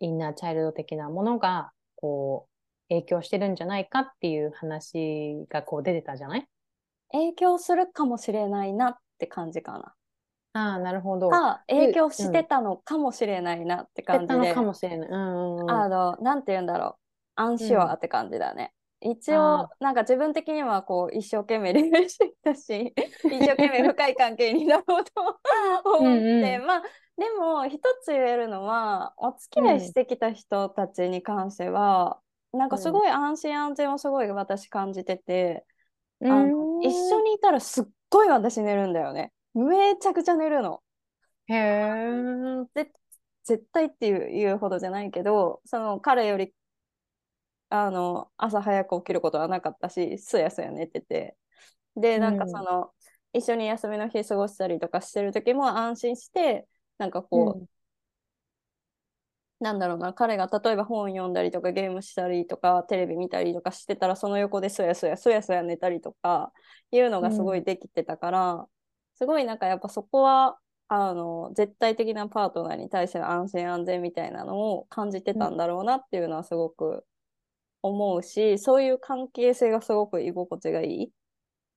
[0.00, 2.48] う、インナーチャイルド的なものが、こ
[2.88, 6.46] 影響してるんじゃないかっていう話がこう出てたじゃない？
[7.12, 9.94] 影響するかもしれないなって感じかな。
[10.56, 11.30] ああ、なるほど。
[11.30, 14.34] か、影響してたのかもしれないなって感じで。
[14.34, 15.08] してたのかもしれない。
[15.08, 15.70] うんうんうん。
[15.70, 17.00] あの、なんて言うんだろう。
[17.36, 18.72] アンシュアって感じだね。
[19.00, 25.12] 一応、なんか自分的にはこう一生懸命恋愛してきたし、 一生懸命深い関係になろうと
[25.84, 26.82] 思って、うんうんまあ、
[27.18, 32.20] でも一つ言えるのは、お付き合いしてきた人たちに関しては、
[32.56, 35.64] なんかすごい安心安全をすごい私感じてて、
[36.22, 39.32] あの一緒にいたらすっごい私寝るんだよね。
[39.54, 40.82] めちゃくちゃ寝るの。
[41.46, 42.04] へえ。
[42.74, 42.92] ぜ
[43.44, 46.54] 絶対っていう言うほどじゃないけど、その彼より
[47.68, 51.36] あの朝早く起きることはなかったし、すやすや寝てて。
[51.96, 52.92] で、なんかその、
[53.32, 57.66] 一緒に休みの日過ごしたりとかしてる時も安心して、なんかこう、
[59.60, 66.52] なんだろうな、彼が例えば本読んだりとかゲームしたりとかテレビ見たりとかしてたらその横でそやそやそやそや寝たりとか
[66.90, 68.66] いうのがすごいできてたから、
[69.14, 77.04] すごいなんかやっぱそこはあの絶対的なパートナーに対しての安心安全みたいなのを感じてたんだろうなっていうのはすごく
[77.80, 81.12] 思うし、そういう関係性がすごく居心地がいい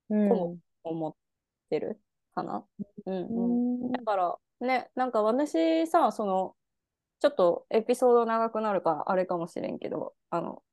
[0.09, 0.30] うん。
[0.30, 1.13] とも思っ
[1.69, 2.01] てる
[2.34, 2.65] かな。
[3.05, 3.28] うんう
[3.84, 3.91] うんん。
[3.91, 6.55] だからね、なんか私さ、その、
[7.20, 10.63] ちょっとエピソード長くなるからあれかもしれんけど、あの、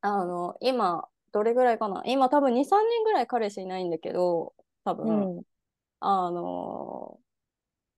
[0.00, 2.02] あの、今、どれぐらいかな？
[2.06, 5.42] 今多分2、3年ぐらい彼氏いないんだけど、多う分、ん。
[6.00, 7.18] あの、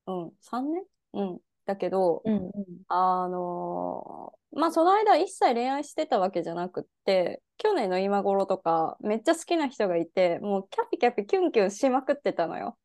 [0.06, 0.84] うん、3年？
[1.12, 1.38] うん。
[1.66, 2.52] だけど、うんうん。
[2.88, 12.76] あのまあその間一切恋愛してたわけじゃなくって去年の今頃とかめっちゃ好きな人がいてもうキャピキャピキュンキュンしまくってたのよ。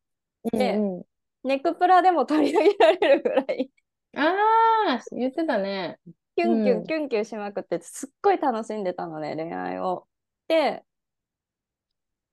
[0.52, 1.04] でうんうん。
[1.42, 3.70] ネクプラでも取り上げられるぐらい
[4.16, 5.98] ああ、言ってたね。
[6.36, 10.06] キュンキュン、うんキュンキュンしまくっててすっごい楽しんでたのね恋愛を。
[10.48, 10.84] で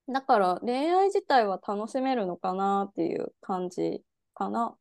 [0.08, 4.04] だから恋愛自体は楽しめるのかなっていう感じ
[4.34, 4.78] かな。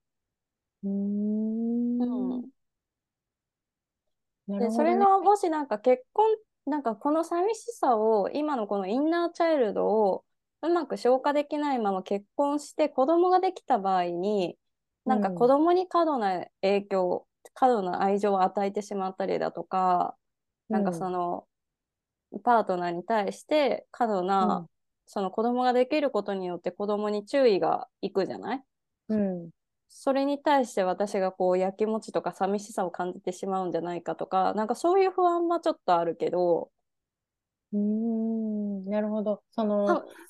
[0.84, 2.03] うーん
[2.38, 2.53] うん
[4.59, 6.26] で、それがもしなんか結婚、
[6.66, 10.24] なんかこの寂しさを、今のこのインナーチャイルドを
[10.62, 14.57] うまく消化できないまま結婚して子供ができた場合に、
[15.05, 15.34] なんかうん。
[15.34, 20.16] 子供に過度な影響、過度な愛情を与えてしまったりだとか、
[20.70, 21.46] なんかその、
[22.44, 24.68] パートナーに対して過度な、うん。
[25.07, 28.64] その子供ができることによって子供に注意がいくじゃない？
[29.09, 29.50] うん。
[29.88, 36.72] それに対して私がこうやきもちとか寂しさを感じてしまうんじゃないかとか、なんかそういう不安はちょっとあるけど、
[37.72, 38.84] うーん。
[38.90, 39.42] なるほど。
[39.50, 40.26] そ多の分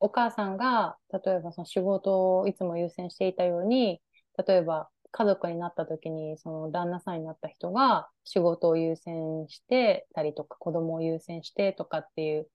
[0.00, 4.00] お母さんが例えばその仕事をいつも優先していたように
[4.46, 12.48] 例えば家族になった時にその旦那さんになった人が仕事を優先してたりとか子供を優先してとかっていう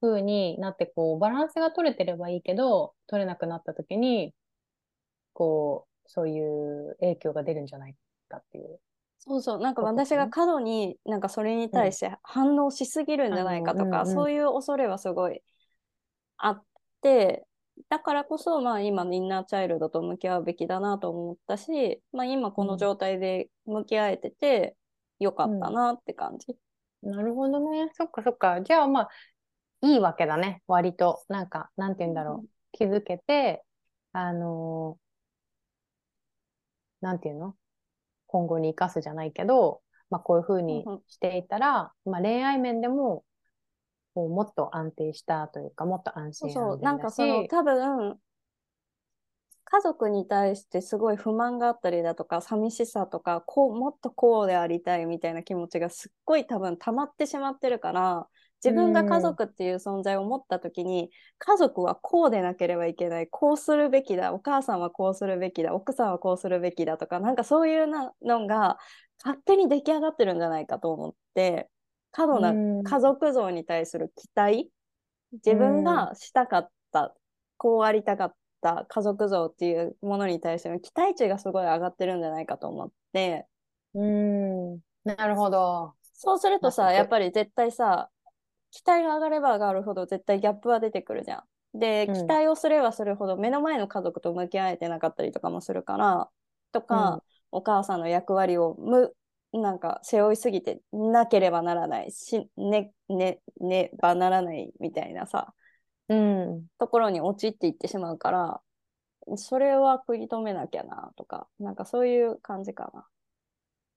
[0.00, 4.34] 風になってこうバランスが取れてればいいけど取れなくなった時に
[5.32, 7.96] こうそういう影響が出るんじゃない
[8.28, 8.78] かっていう。
[9.24, 14.12] そうそう、なんか私が過度になんかそれに対して反応しすぎるんじゃないかとか、うん。
[14.12, 15.42] そういう恐れはすごい
[16.38, 16.64] あっ
[17.02, 17.46] て、
[17.88, 24.76] だからこそ、まあ今のインナーチャイルドと向き合うべきだなと思ったし、まあ今この状態で向き合えてて
[25.18, 26.56] よかったなって感じ。
[27.02, 27.90] なるほどね。
[27.94, 28.62] そっかそっか。
[28.62, 29.08] じゃあまあ、
[29.82, 30.62] いいわけだね。
[30.66, 31.22] 割と。
[31.28, 32.48] なんか、なんて言うんだろう。
[32.72, 33.64] 気づけて、
[34.12, 35.02] あのー
[37.04, 37.56] なんていうの？
[38.28, 43.24] 今後に生かすじゃないけど、まあこういうふうにうんうんしていたら、まあ恋愛面でも、
[44.14, 48.18] こうもっと安定したというか、もっと安心そうなんかそのし、多分、
[49.64, 58.28] 家族に対してすごい不満があったりだとか、寂しさとか、こう、もっとこうでありたいみたいな気持ちがすっごい多分溜まってしまってるから、
[58.62, 68.78] 自分が家族っていう存在を持った時に、家族はこうでなければいけない、こうするべきだ、お母さんはこうするべきだ、奥さんはこうするべきだとか、なんかそういうなのが
[69.24, 71.70] 勝手に出来上がってるんじゃないかと思って、
[72.12, 72.84] 過度なうん。
[72.84, 74.70] 家族像に対する期待、
[75.32, 77.14] 自分がしたかった、
[77.56, 83.46] こうありたかった家族像っていうものに対しての期待値がすごい上がってるんじゃないかと思って、
[83.94, 85.94] うん、なるほど。
[86.14, 88.10] そうするとさ、やっぱり絶対さ、
[88.70, 91.44] 期待が上がれば上がるほど絶対ギャップは出てくるじゃ
[91.74, 91.78] ん。
[91.78, 92.14] で、うん。
[92.14, 96.28] 期待をすればするほど目の前の家族と向き合えてなかったりとかもするから、
[96.72, 99.14] とか、お母さんの役割をむ、
[99.52, 105.54] なんか背負いすぎてなければならないし、ね、ね、ねばならないみたいなさ、
[106.08, 106.66] うん。
[106.78, 108.60] ところに陥っていってしまうから、
[109.36, 113.06] それは食い止めなきゃなとか、なんかそういう感じかな。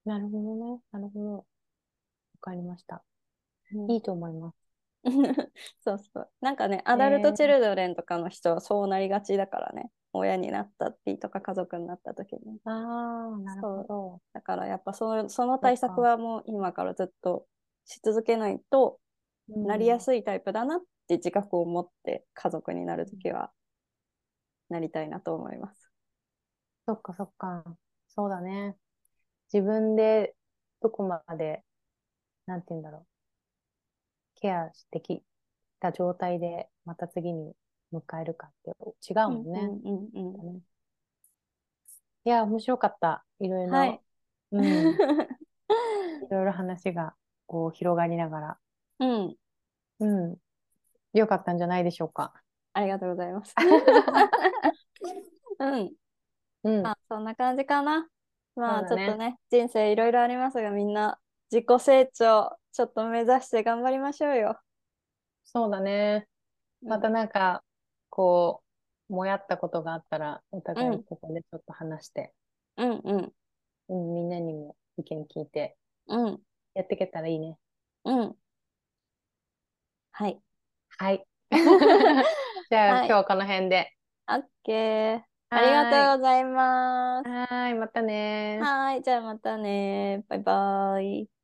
[0.05, 0.81] なるほどね。
[0.91, 1.45] なるほど。
[2.45, 3.03] かりました。
[3.73, 4.64] うんいいと思います。
[5.81, 6.29] そうそう。
[6.41, 9.91] なんかね、アダルトチルドレンとかの人はそうなりがちだからね。
[10.13, 12.57] 親になったってとか家族になった時に。
[12.65, 14.21] ああ、なるほど。
[14.33, 17.45] だからやっぱそのその対策はもう今からずっと
[17.85, 18.99] し続けないと
[19.49, 19.99] なりやい。
[19.99, 23.51] すいタイプだなって自覚を持って家族になるときは
[24.69, 25.91] なりたいなと思います。
[26.87, 27.63] そっかそっか。
[28.07, 28.77] そうだね。
[29.53, 30.35] 自分で
[30.81, 31.63] どこまで、
[32.45, 33.14] なんて言うんだろう。
[34.35, 35.23] ケアしてき
[35.79, 37.53] た状態でまた次に
[37.93, 38.71] 迎えるかって
[39.09, 39.59] 違うもんね。
[39.59, 40.61] うんうんうんうん
[42.27, 43.23] いや、面白かった。
[43.39, 44.01] いろいろ、はい。
[44.51, 44.63] うん。
[46.25, 47.13] いろいろ話が
[47.45, 48.57] こう広がりながら。
[48.99, 49.37] うん。
[49.99, 50.37] うん。
[51.13, 52.33] よかったんじゃないでしょうか。
[52.73, 53.53] ありがとうございます。
[55.59, 55.93] うん。
[56.63, 56.81] うん。
[56.81, 58.09] まあ、そんな感じかな。
[58.55, 61.19] まあ、ねちょっとね、人生いろいろありますが、みんな
[61.51, 64.59] 自己成長、ちょっと目指して頑張りましょうよ。
[65.45, 66.27] そうだね。
[66.81, 67.63] またなんか、
[68.09, 68.63] こ
[69.09, 72.33] う、もやったことがあったら、お互うんいここでちょっと話して、
[72.77, 73.33] うんうん。
[73.89, 75.77] うん、みんなにも意見聞いて、
[76.07, 76.41] うん。
[76.73, 77.57] やっていけたらいいね。
[78.05, 78.35] うん。
[80.11, 80.41] はい。
[80.97, 81.27] はい。
[82.69, 83.93] じゃあ、はい今日はこの辺で。
[84.27, 85.23] オッケー。
[85.49, 87.29] ありがとうございます。
[87.29, 88.65] はーい、またねー。
[88.65, 89.03] はい。
[89.03, 90.25] じゃあまたね。
[90.27, 91.34] バイバイ。